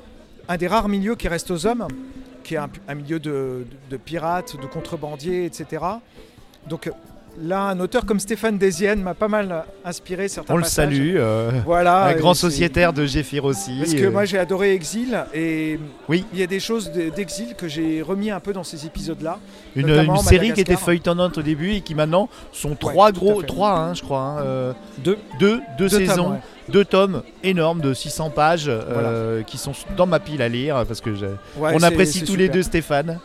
un 0.47 0.57
des 0.57 0.67
rares 0.67 0.89
milieux 0.89 1.15
qui 1.15 1.27
reste 1.27 1.51
aux 1.51 1.65
hommes, 1.65 1.87
qui 2.43 2.55
est 2.55 2.59
un, 2.87 2.95
milieu 2.95 3.19
de, 3.19 3.65
de- 3.69 3.77
de 3.91 3.97
pirates, 3.97 4.59
de 4.59 4.65
contrebandiers, 4.67 5.45
etc. 5.45 5.83
Donc 6.67 6.91
là, 7.39 7.63
un 7.63 7.79
auteur 7.79 8.05
comme 8.05 8.19
Stéphane 8.19 8.57
Desienne 8.57 9.01
m'a 9.01 9.13
pas 9.13 9.27
mal 9.27 9.63
inspiré 9.85 10.27
certains 10.27 10.53
On 10.53 10.57
le 10.57 10.63
salue. 10.63 11.15
euh, 11.15 11.51
Voilà. 11.65 12.05
un 12.05 12.13
grand 12.13 12.33
sociétaire 12.33 12.93
de 12.93 13.05
Géphir 13.05 13.45
aussi. 13.45 13.77
Parce 13.79 13.93
que 13.93 14.03
euh, 14.05 14.11
moi 14.11 14.25
j'ai 14.25 14.37
adoré 14.37 14.73
Exil 14.73 15.17
et 15.33 15.79
Oui. 16.09 16.25
il 16.33 16.39
y 16.39 16.43
a 16.43 16.47
des 16.47 16.59
choses 16.59 16.91
de- 16.91 17.09
d'Exil 17.09 17.55
que 17.55 17.67
j'ai 17.67 18.01
remis 18.01 18.31
un 18.31 18.39
peu 18.39 18.53
dans 18.53 18.63
ces 18.63 18.85
épisodes-là. 18.85 19.39
une, 19.75 20.17
série 20.17 20.53
qui 20.53 20.61
était 20.61 20.75
feuilletonnante 20.75 21.37
au 21.37 21.41
début 21.41 21.71
et 21.73 21.81
qui 21.81 21.95
maintenant 21.95 22.29
sont 22.51 22.75
trois 22.75 23.11
gros, 23.11 23.41
trois 23.43 23.71
hein, 23.77 23.93
je 23.93 24.01
crois, 24.01 24.19
hein, 24.21 24.41
euh, 24.41 24.73
Deux. 24.99 25.17
deux, 25.39 25.61
deux 25.77 25.87
Deux 25.87 25.97
tomes, 25.97 26.05
saisons, 26.07 26.31
ouais. 26.31 26.37
deux 26.69 26.85
tomes 26.85 27.23
énormes 27.43 27.81
de 27.81 27.93
600 27.93 28.29
pages 28.31 28.71
qui 29.47 29.57
sont 29.57 29.73
dans 29.95 30.05
ma 30.07 30.19
pile 30.19 30.41
à 30.41 30.49
lire 30.49 30.83
parce 30.87 31.01
que 31.01 31.09
Ouais, 31.57 31.71
on 31.73 31.81
apprécie 31.83 32.23
tous 32.23 32.35
les 32.35 32.49
deux 32.49 32.63
Stéphane. 32.63 33.19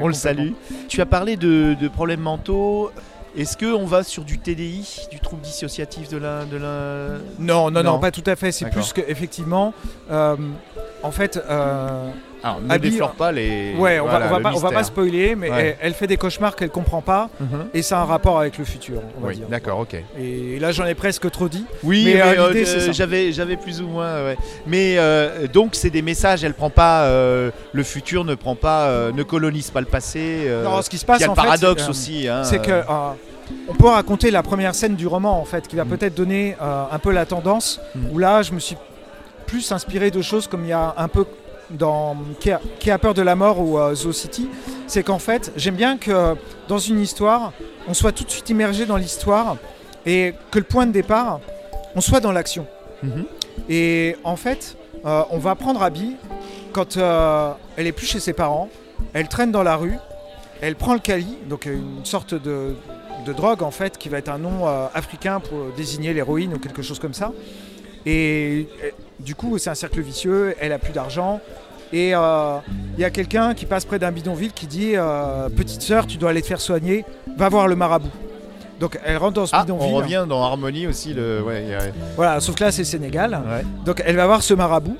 On 0.00 0.08
le 0.08 0.14
salue. 0.14 0.50
Tu 0.88 1.00
as 1.00 1.06
parlé 1.06 1.36
de, 1.36 1.74
de 1.80 1.88
problèmes 1.88 2.20
mentaux. 2.20 2.90
Est-ce 3.36 3.56
qu'on 3.56 3.84
va 3.84 4.02
sur 4.02 4.24
du 4.24 4.38
TDI, 4.38 5.08
du 5.10 5.20
trouble 5.20 5.42
dissociatif 5.42 6.08
de 6.08 6.16
la, 6.16 6.44
de 6.44 6.56
la... 6.56 7.18
Non, 7.38 7.70
non, 7.70 7.82
non, 7.82 7.92
Non. 7.92 7.98
pas 7.98 8.10
tout 8.10 8.22
à 8.26 8.34
fait. 8.36 8.50
C'est 8.52 8.70
plus 8.70 8.92
qu'effectivement, 8.92 9.74
euh, 10.10 10.36
en 11.02 11.10
fait, 11.10 11.36
euh, 11.50 12.08
Alors, 12.42 12.60
ne 12.62 12.70
Abby- 12.72 12.90
déflore 12.90 13.12
pas 13.12 13.32
les... 13.32 13.74
ouais, 13.76 14.00
on, 14.00 14.04
voilà, 14.08 14.20
va, 14.20 14.26
on, 14.26 14.30
va 14.30 14.36
le 14.38 14.42
pas, 14.42 14.52
on 14.54 14.58
va 14.58 14.70
pas 14.70 14.84
spoiler, 14.84 15.34
mais 15.36 15.50
Ouais. 15.50 15.76
elle, 15.80 15.88
elle 15.88 15.94
fait 15.94 16.06
des 16.06 16.16
cauchemars 16.16 16.56
qu'elle 16.56 16.70
comprend 16.70 17.02
pas 17.02 17.28
Mhm. 17.40 17.66
et 17.74 17.82
ça 17.82 17.98
a 17.98 18.02
un 18.02 18.04
rapport 18.06 18.38
avec 18.40 18.56
le 18.56 18.64
futur, 18.64 19.02
on 19.18 19.20
va 19.20 19.28
Oui, 19.28 19.36
dire. 19.36 19.48
d'accord, 19.48 19.80
ok. 19.80 19.96
Et 20.18 20.58
là, 20.58 20.72
j'en 20.72 20.86
ai 20.86 20.94
presque 20.94 21.30
trop 21.30 21.48
dit. 21.48 21.66
Oui, 21.82 22.04
Mais, 22.06 22.14
mais, 22.14 22.20
euh, 22.22 22.52
euh, 22.54 22.64
euh, 22.88 22.92
j'avais, 22.92 23.32
j'avais 23.32 23.56
plus 23.56 23.82
ou 23.82 23.86
moins. 23.88 24.24
ouais. 24.24 24.36
Mais 24.66 24.96
euh, 24.98 25.46
donc 25.46 25.74
c'est 25.74 25.90
des 25.90 26.02
messages. 26.02 26.42
Elle 26.42 26.54
prend 26.54 26.70
pas 26.70 27.04
euh, 27.04 27.50
le 27.72 27.82
futur, 27.82 28.24
ne 28.24 28.34
prend 28.34 28.54
pas, 28.56 28.86
euh, 28.86 29.12
ne 29.12 29.22
colonise 29.22 29.70
pas 29.70 29.80
le 29.80 29.86
passé. 29.86 30.44
euh, 30.46 30.64
non, 30.64 30.80
ce 30.82 30.88
qui 30.88 30.96
se 30.98 31.04
il 31.04 31.06
passe 31.06 31.20
y 31.20 31.24
a 31.24 31.26
le 31.26 31.32
en 31.32 31.34
fait, 31.34 31.42
paradoxe 31.42 31.88
aussi. 31.88 32.28
hein, 32.28 32.42
c'est 32.44 32.62
que 32.62 32.82
on 33.68 33.74
peut 33.74 33.88
raconter 33.88 34.30
la 34.30 34.42
première 34.42 34.74
scène 34.74 34.96
du 34.96 35.06
roman 35.06 35.40
en 35.40 35.44
fait, 35.44 35.66
qui 35.68 35.76
va 35.76 35.84
Mm. 35.84 35.88
peut-être 35.88 36.14
donner 36.14 36.56
euh, 36.60 36.84
un 36.90 36.98
peu 36.98 37.12
la 37.12 37.26
tendance. 37.26 37.80
Mm. 37.94 38.10
Où 38.12 38.18
là, 38.18 38.42
je 38.42 38.52
me 38.52 38.58
suis 38.58 38.76
plus 39.46 39.70
inspiré 39.72 40.10
de 40.10 40.22
choses 40.22 40.46
comme 40.48 40.64
il 40.64 40.68
y 40.70 40.72
a 40.72 40.94
un 40.96 41.08
peu 41.08 41.24
dans 41.70 42.16
qui 42.40 42.50
a, 42.50 42.60
qui 42.78 42.90
a 42.90 42.98
peur 42.98 43.14
de 43.14 43.22
la 43.22 43.34
mort 43.34 43.60
ou 43.60 43.78
euh, 43.78 43.94
Zoo 43.94 44.12
City. 44.12 44.48
C'est 44.86 45.02
qu'en 45.02 45.18
fait, 45.18 45.52
j'aime 45.56 45.74
bien 45.76 45.96
que 45.98 46.36
dans 46.68 46.78
une 46.78 47.00
histoire, 47.00 47.52
on 47.88 47.94
soit 47.94 48.12
tout 48.12 48.24
de 48.24 48.30
suite 48.30 48.48
immergé 48.50 48.86
dans 48.86 48.96
l'histoire 48.96 49.56
et 50.04 50.34
que 50.50 50.58
le 50.58 50.64
point 50.64 50.86
de 50.86 50.92
départ, 50.92 51.40
on 51.94 52.00
soit 52.00 52.20
dans 52.20 52.32
l'action. 52.32 52.66
mhm. 53.02 53.24
Et 53.68 54.16
en 54.22 54.36
fait, 54.36 54.76
euh, 55.04 55.22
on 55.30 55.38
va 55.38 55.54
prendre 55.54 55.82
Abby 55.82 56.16
quand 56.72 56.96
euh, 56.96 57.52
elle 57.76 57.86
est 57.86 57.92
plus 57.92 58.06
chez 58.06 58.20
ses 58.20 58.32
parents, 58.32 58.68
elle 59.12 59.28
traîne 59.28 59.50
dans 59.50 59.62
la 59.62 59.76
rue, 59.76 59.96
elle 60.60 60.76
prend 60.76 60.94
le 60.94 61.00
Kali, 61.00 61.38
donc 61.48 61.66
une 61.66 62.04
sorte 62.04 62.34
de, 62.34 62.76
de 63.26 63.32
drogue 63.32 63.62
en 63.62 63.70
fait, 63.70 63.98
qui 63.98 64.08
va 64.08 64.18
être 64.18 64.28
un 64.30 64.38
nom 64.38 64.66
euh, 64.66 64.86
africain 64.94 65.40
pour 65.40 65.58
désigner 65.76 66.12
l'héroïne 66.14 66.54
ou 66.54 66.58
quelque 66.58 66.82
chose 66.82 66.98
comme 66.98 67.14
ça. 67.14 67.32
Et 68.06 68.68
euh, 68.84 68.90
du 69.20 69.34
coup, 69.34 69.58
c'est 69.58 69.70
un 69.70 69.74
cercle 69.74 70.00
vicieux, 70.00 70.54
elle 70.60 70.72
a 70.72 70.78
plus 70.78 70.92
d'argent. 70.92 71.40
Et 71.92 72.14
euh, 72.14 72.56
il 72.96 73.00
y 73.00 73.04
a 73.04 73.10
quelqu'un 73.10 73.54
qui 73.54 73.64
passe 73.66 73.84
près 73.84 73.98
d'un 73.98 74.10
bidonville 74.12 74.52
qui 74.52 74.66
dit 74.66 74.94
Petite 75.56 75.82
sœur, 75.82 76.06
tu 76.06 76.16
dois 76.16 76.30
aller 76.30 76.42
te 76.42 76.46
faire 76.46 76.60
soigner, 76.60 77.04
va 77.36 77.48
voir 77.48 77.68
le 77.68 77.76
marabout. 77.76 78.10
Donc 78.80 78.98
elle 79.04 79.16
rentre 79.16 79.34
dans 79.34 79.46
ce 79.46 79.54
Ah, 79.54 79.62
bidonville. 79.62 79.88
on 79.92 79.96
revient 79.96 80.26
dans 80.28 80.42
Harmonie 80.42 80.86
aussi. 80.86 81.14
Le... 81.14 81.42
Ouais, 81.42 81.64
Voilà, 82.16 82.40
sauf 82.40 82.54
que 82.56 82.64
là 82.64 82.72
c'est 82.72 82.84
Sénégal. 82.84 83.32
ouais. 83.48 83.62
Donc 83.84 84.02
elle 84.04 84.16
va 84.16 84.26
voir 84.26 84.42
ce 84.42 84.52
marabout 84.54 84.96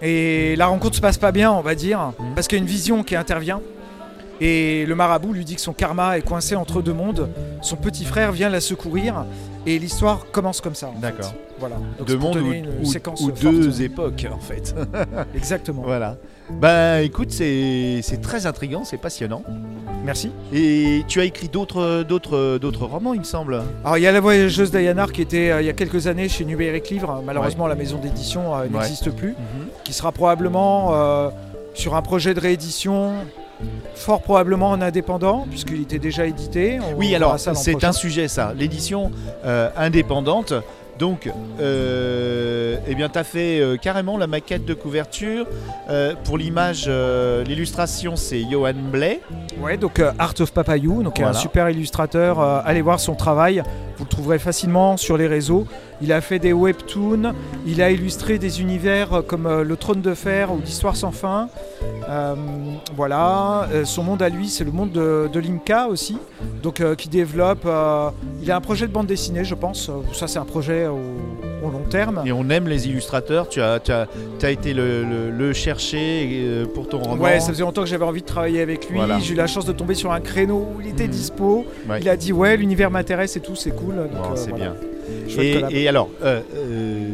et 0.00 0.54
la 0.56 0.66
rencontre 0.66 0.94
se 0.96 1.00
passe 1.00 1.18
pas 1.18 1.32
bien, 1.32 1.50
on 1.50 1.60
va 1.62 1.74
dire, 1.74 2.12
Mhm. 2.18 2.34
parce 2.34 2.46
qu'il 2.46 2.58
y 2.58 2.60
a 2.60 2.62
une 2.62 2.68
vision 2.70 3.02
qui 3.02 3.16
intervient. 3.16 3.60
Et 4.40 4.86
le 4.86 4.94
marabout 4.94 5.32
lui 5.32 5.44
dit 5.44 5.56
que 5.56 5.60
son 5.60 5.72
karma 5.72 6.16
est 6.18 6.22
coincé 6.22 6.54
entre 6.54 6.80
deux 6.80 6.92
mondes. 6.92 7.28
Son 7.60 7.76
petit 7.76 8.04
frère 8.04 8.30
vient 8.32 8.48
la 8.48 8.60
secourir 8.60 9.24
et 9.66 9.78
l'histoire 9.78 10.26
commence 10.30 10.60
comme 10.60 10.74
ça. 10.76 10.90
D'accord. 11.00 11.34
Voilà. 11.58 11.76
Donc 11.98 12.06
Deux 12.06 12.16
mondes 12.16 12.36
ou, 12.36 12.52
une 12.52 12.68
ou- 12.68 13.32
deux 13.32 13.82
époques 13.82 14.26
en 14.32 14.38
fait. 14.38 14.74
Exactement. 15.34 15.82
voilà. 15.82 16.16
Ben 16.50 17.00
écoute, 17.00 17.30
c'est, 17.32 18.00
très 18.22 18.46
intriguant, 18.46 18.84
c'est 18.84 18.96
passionnant. 18.96 19.42
Merci. 20.04 20.30
Et 20.52 21.02
tu 21.08 21.20
as 21.20 21.24
écrit 21.24 21.48
d'autres, 21.48 22.84
romans, 22.86 23.12
il 23.12 23.20
me 23.20 23.24
semble. 23.24 23.60
Alors 23.84 23.98
il 23.98 24.02
y 24.02 24.06
a 24.06 24.12
la 24.12 24.20
voyageuse 24.20 24.70
Dayanar 24.70 25.10
qui 25.12 25.20
était 25.20 25.50
euh, 25.50 25.60
il 25.60 25.66
y 25.66 25.68
a 25.68 25.72
quelques 25.74 26.06
années 26.06 26.28
chez 26.28 26.44
Numérique 26.44 26.88
Livre. 26.90 27.22
Malheureusement 27.26 27.66
la 27.66 27.74
maison 27.74 27.98
d'édition 27.98 28.54
euh, 28.54 28.62
Ouais. 28.62 28.68
n'existe 28.70 29.10
plus. 29.10 29.34
Qui 29.84 29.92
sera 29.92 30.12
probablement 30.12 30.94
euh, 30.94 31.30
sur 31.74 31.96
un 31.96 32.02
projet 32.02 32.34
de 32.34 32.40
réédition. 32.40 33.14
Fort 33.94 34.22
probablement 34.22 34.70
en 34.70 34.80
indépendant, 34.80 35.46
puisqu'il 35.48 35.82
était 35.82 35.98
déjà 35.98 36.26
édité. 36.26 36.78
On 36.80 36.96
Oui, 36.96 37.14
alors 37.14 37.38
c'est 37.38 37.84
un 37.84 37.92
sujet 37.92 38.28
ça, 38.28 38.54
l'édition 38.56 39.10
euh, 39.44 39.70
indépendante. 39.76 40.52
Donc, 40.98 41.30
euh, 41.60 42.76
eh 42.88 42.94
bien, 42.96 43.08
tu 43.08 43.18
as 43.18 43.24
fait 43.24 43.60
euh, 43.60 43.76
carrément 43.76 44.18
la 44.18 44.26
maquette 44.26 44.64
de 44.64 44.74
couverture. 44.74 45.46
Euh, 45.88 46.14
pour 46.24 46.38
l'image, 46.38 46.90
l'illustration, 47.46 48.16
c'est 48.16 48.42
Johan 48.50 48.72
Blay. 48.74 49.20
Ouais, 49.60 49.76
donc 49.76 50.02
Art 50.18 50.34
of 50.40 50.52
Papayou, 50.52 51.02
donc 51.02 51.18
Voilà. 51.18 51.30
un 51.30 51.40
super 51.40 51.70
illustrateur. 51.70 52.40
allez 52.40 52.82
voir 52.82 53.00
son 53.00 53.14
travail, 53.14 53.62
vous 53.96 54.04
le 54.04 54.08
trouverez 54.08 54.38
facilement 54.38 54.96
sur 54.96 55.16
les 55.16 55.26
réseaux. 55.26 55.66
Il 56.00 56.12
a 56.12 56.20
fait 56.20 56.38
des 56.38 56.52
webtoons, 56.52 57.32
il 57.66 57.82
a 57.82 57.90
illustré 57.90 58.38
des 58.38 58.60
univers 58.60 59.22
comme 59.26 59.62
Le 59.62 59.76
Trône 59.76 60.00
de 60.00 60.14
Fer 60.14 60.52
ou 60.52 60.60
L'Histoire 60.60 60.96
sans 60.96 61.10
fin. 61.12 61.48
Voilà, 62.96 63.68
son 63.84 64.02
monde 64.02 64.22
à 64.22 64.28
lui, 64.28 64.48
c'est 64.48 64.64
le 64.64 64.72
monde 64.72 64.92
de, 64.92 65.28
de 65.32 65.40
Limca 65.40 65.88
aussi, 65.88 66.18
donc 66.62 66.82
qui 66.96 67.08
développe. 67.08 67.66
il 68.42 68.50
a 68.50 68.56
un 68.56 68.60
projet 68.60 68.86
de 68.86 68.92
bande 68.92 69.06
dessinée, 69.06 69.44
je 69.44 69.54
pense. 69.54 69.90
Ça, 70.12 70.26
c'est 70.28 70.38
un 70.38 70.44
projet 70.44 70.87
au, 70.92 71.66
au 71.66 71.70
long 71.70 71.84
terme. 71.88 72.22
Et 72.26 72.32
on 72.32 72.48
aime 72.50 72.68
les 72.68 72.88
illustrateurs. 72.88 73.48
Tu 73.48 73.60
as, 73.60 73.80
tu 73.80 73.92
as, 73.92 74.06
tu 74.38 74.46
as 74.46 74.50
été 74.50 74.74
le, 74.74 75.04
le- 75.04 75.30
le 75.30 75.52
chercher 75.52 76.28
euh, 76.32 76.64
pour 76.66 76.88
ton 76.88 76.98
roman. 76.98 77.22
Ouais, 77.22 77.40
ça 77.40 77.48
faisait 77.52 77.62
longtemps 77.62 77.82
que 77.82 77.88
j'avais 77.88 78.04
envie 78.04 78.22
de 78.22 78.26
travailler 78.26 78.60
avec 78.60 78.88
lui. 78.88 78.98
Voilà. 78.98 79.18
J'ai 79.18 79.34
eu 79.34 79.36
la 79.36 79.46
chance 79.46 79.64
de 79.64 79.72
tomber 79.72 79.94
sur 79.94 80.12
un 80.12 80.20
créneau 80.20 80.68
où 80.76 80.80
il 80.80 80.88
était 80.88 81.04
Mhm. 81.04 81.10
dispo. 81.10 81.64
Ouais. 81.88 81.98
Il 82.00 82.08
a 82.08 82.16
dit 82.16 82.32
ouais, 82.32 82.56
l'univers 82.56 82.90
m'intéresse 82.90 83.36
et 83.36 83.40
tout, 83.40 83.56
c'est 83.56 83.74
cool. 83.74 83.94
Euh, 83.98 84.06
c'est 84.34 84.50
voilà. 84.50 84.74
bien. 85.36 85.42
Et, 85.42 85.82
et 85.82 85.88
alors, 85.88 86.10
euh, 86.22 86.40
euh, 86.54 87.08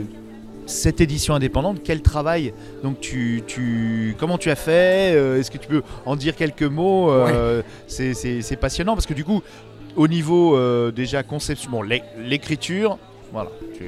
cette 0.67 1.01
édition 1.01 1.35
indépendante, 1.35 1.79
quel 1.85 2.01
travail? 2.01 2.55
Donc, 2.83 2.99
tu, 3.01 3.43
tu, 3.47 4.17
comment 4.19 4.39
tu 4.39 4.51
as 4.51 4.57
fait? 4.57 5.13
Est-ce 5.39 5.51
que 5.51 5.59
tu 5.59 5.69
peux 5.69 5.83
en 6.07 6.17
dire 6.17 6.35
quelques 6.37 6.63
mots? 6.63 7.11
Euh, 7.11 7.63
c'est- 7.87 8.57
passionnant 8.57 8.95
parce 8.95 9.07
que 9.07 9.15
du 9.15 9.25
coup, 9.25 9.43
au 9.97 10.09
niveau 10.09 10.57
euh, 10.57 10.91
déjà 10.91 11.23
conception, 11.23 11.71
bon, 11.71 11.83
l'é- 11.83 12.03
l'écriture, 12.19 12.99
voilà, 13.35 13.51
tu, 13.77 13.85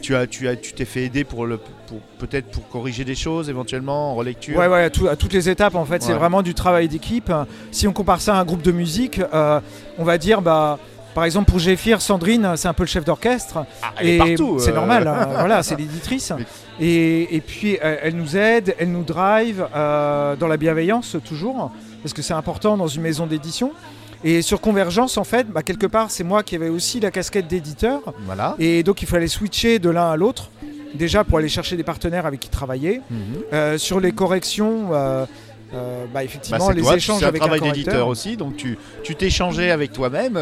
tu 0.00 0.14
as, 0.16 0.26
tu 0.26 0.48
as, 0.48 0.56
tu 0.56 0.72
t'es 0.72 0.84
fait 0.84 1.02
aider 1.02 1.24
pour 1.24 1.44
le, 1.46 1.58
pour 1.58 1.98
peut-être 2.18 2.46
pour 2.50 2.66
corriger 2.68 3.04
des 3.04 3.14
choses 3.16 3.50
éventuellement 3.50 4.12
en 4.12 4.14
relecture. 4.14 4.56
Ouais, 4.58 4.68
ouais, 4.68 4.84
à, 4.84 4.90
tout- 4.90 5.08
à 5.08 5.16
toutes 5.16 5.32
les 5.32 5.48
étapes, 5.50 5.74
en 5.74 5.84
fait, 5.84 6.02
c'est 6.02 6.12
vraiment 6.12 6.42
du 6.42 6.54
travail 6.54 6.88
d'équipe. 6.88 7.30
Si 7.72 7.86
on 7.88 7.92
compare 7.92 8.20
ça 8.20 8.36
à 8.36 8.40
un 8.40 8.44
groupe 8.44 8.62
de 8.62 8.72
musique, 8.72 9.20
euh, 9.34 9.60
on 9.98 10.04
va 10.04 10.16
dire, 10.16 10.40
bah, 10.42 10.78
par 11.14 11.24
exemple, 11.24 11.50
pour 11.50 11.58
Géphir, 11.58 12.00
Sandrine, 12.00 12.52
c'est 12.56 12.68
un 12.68 12.72
peu 12.72 12.84
le 12.84 12.88
chef 12.88 13.04
d'orchestre. 13.04 13.64
Ah, 13.82 13.92
elle 13.98 14.06
est 14.08 14.14
et 14.14 14.18
partout. 14.18 14.58
c'est 14.60 14.70
euh. 14.70 14.74
normal, 14.74 15.08
hein, 15.08 15.26
voilà, 15.38 15.62
c'est 15.64 15.74
l'éditrice. 15.76 16.32
Et, 16.78 17.34
et 17.34 17.40
puis, 17.40 17.76
elle 17.82 18.14
nous 18.14 18.36
aide, 18.36 18.76
elle 18.78 18.92
nous 18.92 19.02
drive 19.02 19.66
euh, 19.74 20.36
dans 20.36 20.46
la 20.46 20.56
bienveillance, 20.56 21.16
toujours, 21.26 21.72
parce 22.02 22.12
que 22.14 22.22
c'est 22.22 22.34
important 22.34 22.76
dans 22.76 22.86
une 22.86 23.02
maison 23.02 23.26
d'édition. 23.26 23.72
Et 24.24 24.42
sur 24.42 24.60
Convergence, 24.60 25.16
en 25.16 25.24
fait, 25.24 25.46
bah, 25.48 25.62
quelque 25.62 25.86
part, 25.86 26.10
c'est 26.10 26.24
moi 26.24 26.42
qui 26.42 26.56
avais 26.56 26.68
aussi 26.68 27.00
la 27.00 27.10
casquette 27.10 27.46
d'éditeur. 27.46 28.00
Voilà. 28.26 28.56
Et 28.58 28.82
donc, 28.82 29.02
il 29.02 29.08
fallait 29.08 29.28
switcher 29.28 29.78
de 29.78 29.90
l'un 29.90 30.10
à 30.10 30.16
l'autre. 30.16 30.50
Déjà 30.94 31.22
pour 31.22 31.38
aller 31.38 31.48
chercher 31.50 31.76
des 31.76 31.82
partenaires 31.84 32.26
avec 32.26 32.40
qui 32.40 32.48
travailler. 32.48 33.02
Mhm. 33.10 33.18
Euh, 33.52 33.78
sur 33.78 34.00
les 34.00 34.12
corrections, 34.12 34.88
euh, 34.92 35.26
euh, 35.74 36.04
bah, 36.04 36.10
Bah, 36.14 36.24
effectivement, 36.24 36.66
c'est 36.66 36.74
les 36.74 36.80
toi, 36.80 36.96
échanges 36.96 37.22
avec 37.22 37.42
un 37.42 37.44
travail 37.44 37.60
d'éditeur 37.60 38.08
aussi, 38.08 38.38
donc 38.38 38.56
tu 38.56 38.78
tu 39.04 39.14
t'échangeais 39.14 39.70
avec 39.70 39.92
toi-même. 39.92 40.38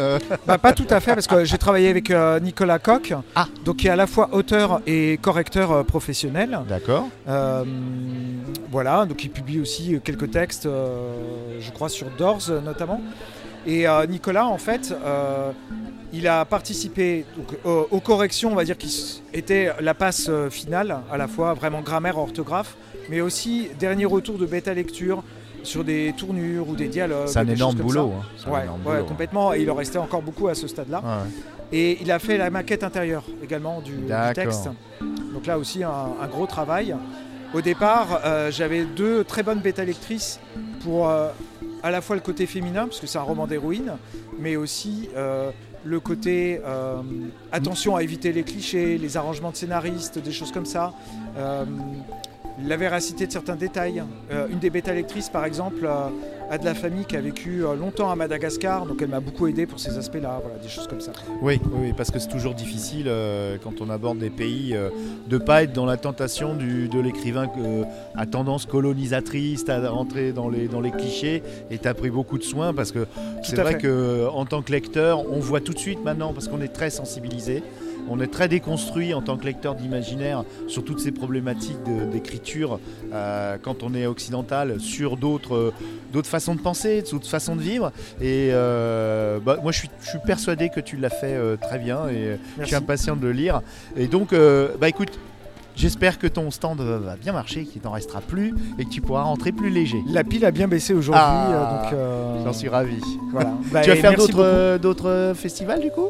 Bah, 0.47 0.57
pas 0.57 0.71
tout 0.71 0.87
à 0.89 1.01
fait, 1.01 1.13
parce 1.15 1.27
que 1.27 1.43
j'ai 1.43 1.57
travaillé 1.57 1.89
avec 1.89 2.13
Nicolas 2.41 2.79
Coq, 2.79 3.13
Ah. 3.35 3.47
donc 3.65 3.75
qui 3.77 3.87
est 3.87 3.89
à 3.89 3.97
la 3.97 4.07
fois 4.07 4.29
auteur 4.31 4.79
et 4.87 5.19
correcteur 5.21 5.83
professionnel. 5.85 6.57
D'accord. 6.69 7.09
Voilà, 8.71 9.05
donc 9.05 9.23
il 9.23 9.29
publie 9.29 9.59
aussi 9.59 9.99
quelques 10.03 10.31
textes, 10.31 10.63
je 10.65 11.71
crois 11.71 11.89
sur 11.89 12.07
Doors 12.17 12.49
notamment. 12.63 13.01
Et 13.67 13.87
euh, 13.87 14.05
Nicolas, 14.07 14.47
en 14.47 14.57
fait, 14.57 14.93
euh, 15.03 15.51
il 16.13 16.27
a 16.27 16.45
participé 16.45 17.25
donc, 17.35 17.47
aux, 17.65 17.87
aux 17.91 17.99
corrections, 17.99 18.51
on 18.51 18.55
va 18.55 18.63
dire, 18.63 18.77
qui 18.77 19.21
étaient 19.33 19.71
la 19.81 19.93
passe 19.93 20.27
euh, 20.29 20.49
finale, 20.49 20.97
à 21.11 21.17
la 21.17 21.27
fois 21.27 21.53
vraiment 21.53 21.81
grammaire, 21.81 22.17
orthographe, 22.17 22.77
mais 23.09 23.19
aussi 23.21 23.67
dernier 23.77 24.05
retour 24.05 24.37
de 24.37 24.45
bêta 24.45 24.73
lecture 24.73 25.21
sur 25.63 25.83
des 25.83 26.13
tournures 26.17 26.69
ou 26.69 26.75
des 26.75 26.87
dialogues. 26.87 27.27
C'est 27.27 27.39
un 27.39 27.47
énorme 27.47 27.75
ça. 27.77 27.83
boulot. 27.83 28.13
hein. 28.17 28.23
Un 28.47 28.51
Ouais, 28.51 28.63
énorme 28.63 28.81
ouais, 28.85 28.93
boulot. 28.95 29.05
complètement. 29.05 29.53
Et 29.53 29.61
il 29.63 29.69
en 29.69 29.75
restait 29.75 29.97
encore 29.97 30.21
beaucoup 30.21 30.47
à 30.47 30.55
ce 30.55 30.65
stade-là. 30.67 30.99
Ouais. 30.99 31.77
Et 31.77 31.97
il 32.01 32.09
a 32.11 32.19
fait 32.19 32.37
la 32.37 32.49
maquette 32.49 32.83
intérieure 32.85 33.25
également 33.43 33.81
du, 33.81 33.93
texte. 34.33 34.69
Donc 35.33 35.45
là 35.45 35.57
aussi 35.59 35.83
un, 35.83 35.89
un 36.21 36.27
gros 36.27 36.45
travail. 36.47 36.95
Au 37.53 37.59
départ, 37.61 38.21
euh, 38.25 38.49
j'avais 38.51 38.85
deux 38.85 39.25
très 39.25 39.43
bonnes 39.43 39.59
bêta 39.59 39.83
lectrices 39.83 40.39
pour 40.83 41.09
euh, 41.09 41.29
à 41.83 41.91
la 41.91 42.01
fois 42.01 42.15
le 42.15 42.21
côté 42.21 42.45
féminin, 42.45 42.85
parce 42.87 42.99
que 42.99 43.07
c'est 43.07 43.17
un 43.17 43.23
roman 43.23 43.47
d'héroïne, 43.47 43.93
mais 44.39 44.55
aussi 44.55 45.09
euh, 45.15 45.51
le 45.83 45.99
côté 45.99 46.59
euh, 46.65 47.01
attention 47.51 47.95
à 47.95 48.03
éviter 48.03 48.31
les 48.31 48.43
clichés, 48.43 48.97
les 48.97 49.17
arrangements 49.17 49.51
de 49.51 49.55
scénaristes, 49.55 50.19
des 50.19 50.31
choses 50.31 50.51
comme 50.51 50.65
ça. 50.65 50.93
Euh, 51.37 51.65
la 52.65 52.75
véracité 52.75 53.27
de 53.27 53.31
certains 53.31 53.55
détails. 53.55 54.03
Une 54.49 54.57
des 54.57 54.71
bêta 54.71 54.91
lectrices, 54.91 55.29
par 55.29 55.45
exemple, 55.45 55.87
a 56.49 56.57
de 56.57 56.65
la 56.65 56.73
famille 56.73 57.05
qui 57.05 57.15
a 57.17 57.21
vécu 57.21 57.63
euh, 57.65 57.75
longtemps 57.75 58.09
à 58.09 58.15
Madagascar, 58.15 58.85
donc 58.85 59.01
elle 59.01 59.09
m'a 59.09 59.19
beaucoup 59.19 59.47
aidé 59.47 59.65
pour 59.65 59.79
ces 59.79 59.97
aspects-là, 59.97 60.39
voilà, 60.41 60.57
des 60.59 60.69
choses 60.69 60.87
comme 60.87 61.01
ça. 61.01 61.11
Oui, 61.41 61.59
parce 61.95 62.09
que 62.11 62.19
c'est 62.19 62.29
toujours 62.29 62.53
difficile 62.53 63.07
euh, 63.07 63.57
quand 63.63 63.81
on 63.81 63.89
aborde 63.89 64.17
des 64.19 64.29
pays 64.29 64.73
euh, 64.75 64.89
de 65.27 65.37
pas 65.37 65.63
être 65.63 65.73
dans 65.73 65.85
la 65.85 65.97
tentation 65.97 66.55
du- 66.55 66.87
de 66.87 66.99
l'écrivain 66.99 67.47
euh, 67.59 67.83
à 68.15 68.25
tendance 68.25 68.65
colonisatrice, 68.65 69.67
à 69.69 69.89
rentrer 69.89 70.31
dans 70.31 70.49
les, 70.49 70.67
dans 70.67 70.81
les 70.81 70.91
clichés. 70.91 71.43
Et 71.69 71.77
tu 71.77 71.87
as 71.87 71.93
pris 71.93 72.09
beaucoup 72.09 72.37
de 72.37 72.43
soin 72.43 72.73
parce 72.73 72.91
que 72.91 73.05
c'est 73.43 73.55
vrai 73.59 73.73
fait. 73.73 73.79
que 73.79 74.27
en 74.33 74.45
tant 74.45 74.61
que 74.61 74.71
lecteur, 74.71 75.29
on 75.31 75.39
voit 75.39 75.61
tout 75.61 75.73
de 75.73 75.79
suite 75.79 76.03
maintenant 76.03 76.33
parce 76.33 76.47
qu'on 76.47 76.61
est 76.61 76.67
très 76.73 76.89
sensibilisé. 76.89 77.63
On 78.09 78.19
est 78.21 78.27
très 78.27 78.47
déconstruit 78.47 79.13
en 79.13 79.21
tant 79.21 79.37
que 79.37 79.45
lecteur 79.45 79.75
d'imaginaire 79.75 80.43
sur 80.67 80.83
toutes 80.83 80.99
ces 80.99 81.11
problématiques 81.11 81.77
d'écriture 82.11 82.79
euh, 83.13 83.57
quand 83.61 83.83
on 83.83 83.93
est 83.93 84.05
occidental 84.05 84.79
sur 84.79 85.17
d'autres 85.17 85.55
euh, 85.55 85.73
d'autres 86.13 86.29
façons 86.29 86.55
de 86.55 86.61
penser, 86.61 87.03
d'autres 87.11 87.27
façons 87.27 87.55
de 87.55 87.61
vivre. 87.61 87.91
Et 88.21 88.49
euh, 88.51 89.39
bah, 89.45 89.57
moi, 89.61 89.71
je 89.71 89.79
suis, 89.79 89.89
je 90.01 90.09
suis 90.09 90.19
persuadé 90.19 90.69
que 90.69 90.79
tu 90.79 90.95
l'as 90.97 91.09
fait 91.09 91.33
euh, 91.33 91.57
très 91.57 91.79
bien 91.79 92.07
et 92.07 92.37
je 92.59 92.65
suis 92.65 92.75
impatient 92.75 93.15
de 93.15 93.21
le 93.23 93.31
lire. 93.33 93.61
Et 93.97 94.07
donc, 94.07 94.33
bah 94.79 94.87
écoute, 94.87 95.19
j'espère 95.75 96.17
que 96.17 96.27
ton 96.27 96.49
stand 96.51 96.79
va 96.81 97.15
bien 97.17 97.33
marcher, 97.33 97.65
qu'il 97.65 97.81
t'en 97.81 97.91
restera 97.91 98.21
plus 98.21 98.53
et 98.79 98.85
que 98.85 98.89
tu 98.89 99.01
pourras 99.01 99.23
rentrer 99.23 99.51
plus 99.51 99.69
léger. 99.69 99.97
La 100.09 100.23
pile 100.23 100.45
a 100.45 100.51
bien 100.51 100.67
baissé 100.67 100.93
aujourd'hui, 100.93 101.21
Ah, 101.23 101.89
donc 101.91 102.45
J'en 102.45 102.53
suis 102.53 102.69
ravi. 102.69 102.99
voilà. 103.31 103.51
Bah, 103.71 103.81
tu 103.81 103.89
vas 103.89 103.95
faire 103.95 104.79
d'autres 104.79 105.33
festivals 105.35 105.81
du 105.81 105.91
coup? 105.91 106.07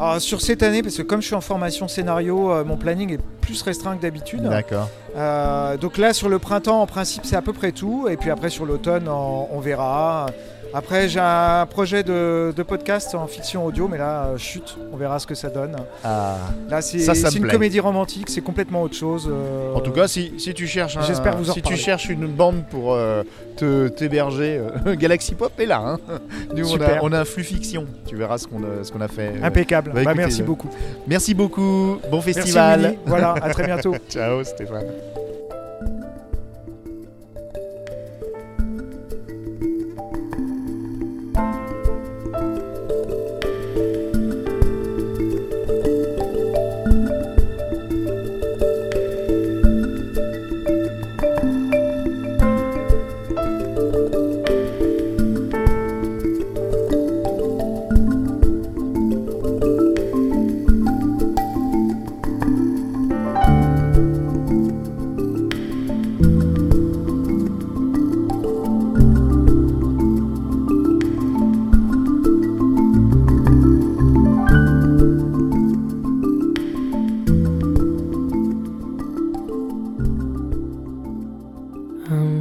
Alors, 0.00 0.20
sur 0.20 0.40
cette 0.40 0.62
année, 0.62 0.82
parce 0.82 0.96
que 0.96 1.02
comme 1.02 1.20
je 1.20 1.26
suis 1.26 1.34
en 1.34 1.40
formation 1.40 1.88
scénario, 1.88 2.52
euh, 2.52 2.64
mon 2.64 2.76
planning 2.76 3.14
est 3.14 3.20
plus 3.40 3.60
restreint 3.62 3.96
que 3.96 4.02
d'habitude. 4.02 4.42
D'accord. 4.42 4.88
Euh, 5.16 5.76
donc 5.76 5.98
là, 5.98 6.12
sur 6.12 6.28
le 6.28 6.38
printemps, 6.38 6.80
en 6.82 6.86
principe, 6.86 7.24
c'est 7.24 7.36
à 7.36 7.42
peu 7.42 7.52
près 7.52 7.72
tout. 7.72 8.06
Et 8.10 8.16
puis 8.16 8.30
après, 8.30 8.50
sur 8.50 8.66
l'automne, 8.66 9.08
on, 9.08 9.48
on 9.50 9.60
verra. 9.60 10.26
Après, 10.74 11.08
j'ai 11.08 11.18
un 11.18 11.64
projet 11.64 12.02
de, 12.02 12.52
de 12.54 12.62
podcast 12.62 13.14
en 13.14 13.26
fiction 13.26 13.64
audio, 13.64 13.88
mais 13.90 13.96
là, 13.96 14.26
euh, 14.26 14.36
chut, 14.36 14.76
on 14.92 14.98
verra 14.98 15.18
ce 15.18 15.26
que 15.26 15.34
ça 15.34 15.48
donne. 15.48 15.74
Ah. 16.04 16.36
Là, 16.68 16.82
c'est 16.82 16.98
une 17.34 17.44
plaît. 17.44 17.52
comédie 17.52 17.80
romantique, 17.80 18.28
c'est 18.28 18.42
complètement 18.42 18.82
autre 18.82 18.94
chose. 18.94 19.30
euh, 19.32 19.72
En 19.74 19.80
tout 19.80 19.92
cas, 19.92 20.06
si, 20.08 20.34
si 20.38 20.52
tu 20.52 20.66
cherches 20.66 20.98
un- 20.98 21.00
vous 21.00 21.44
si 21.52 21.62
tu 21.62 21.74
cherches 21.78 22.10
une 22.10 22.26
bande 22.26 22.64
pour 22.70 22.92
euh, 22.92 23.22
te 23.56 23.88
t'héberger, 23.88 24.60
euh, 24.86 24.94
Galaxy 24.94 25.34
Pop 25.34 25.58
est 25.58 25.64
là. 25.64 25.78
hein. 25.82 25.98
Nous, 26.54 26.70
on 26.70 26.78
a, 26.82 27.00
on 27.00 27.12
a 27.12 27.20
un 27.20 27.24
flux 27.24 27.44
fiction. 27.44 27.86
Tu 28.06 28.16
verras 28.16 28.36
ce 28.36 28.46
qu'on 28.46 28.62
a, 28.62 28.84
ce 28.84 28.92
qu'on 28.92 29.00
a 29.00 29.08
fait. 29.08 29.32
impeccable. 29.42 29.92
bah, 29.94 30.02
Bah, 30.04 30.12
merci 30.14 30.42
beaucoup. 30.42 30.68
Merci 31.06 31.32
beaucoup. 31.32 31.96
Bon 32.10 32.20
Merci, 32.26 32.34
festival. 32.34 32.80
Winnie. 32.82 32.98
Voilà, 33.06 33.32
à 33.40 33.48
très 33.54 33.64
bientôt. 33.66 33.94
Ciao 34.10 34.44
Stéphane. 34.44 34.84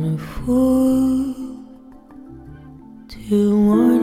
A 0.07 0.17
fool 0.17 1.33
to 3.09 3.67
want 3.67 3.96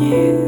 you. 0.00 0.47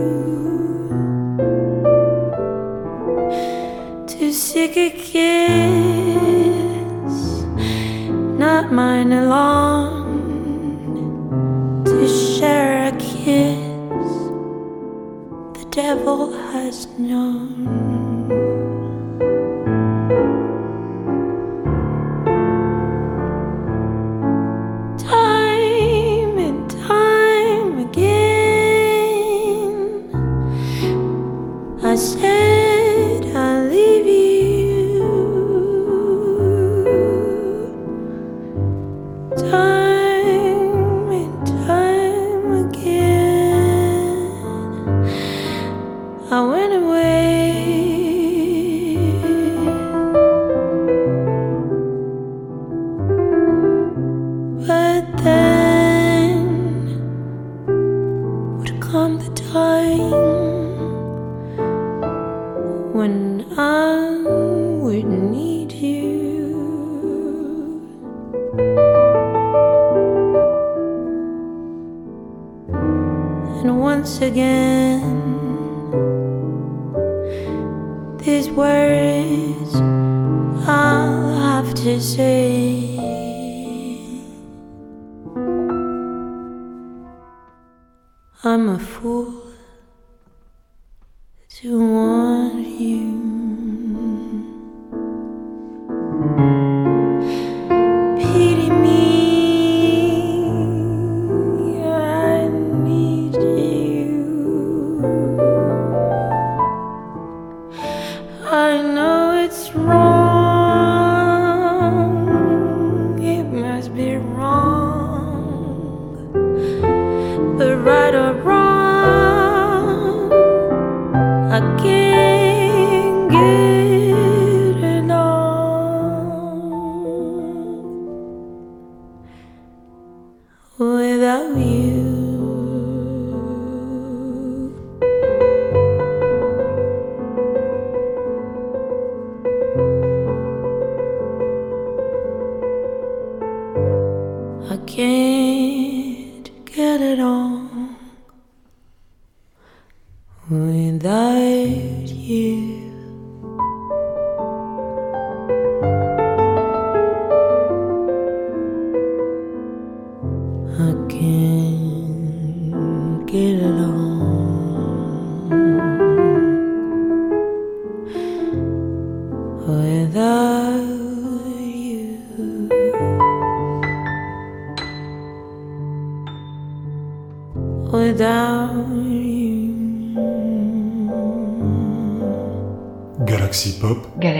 Will 150.50 150.89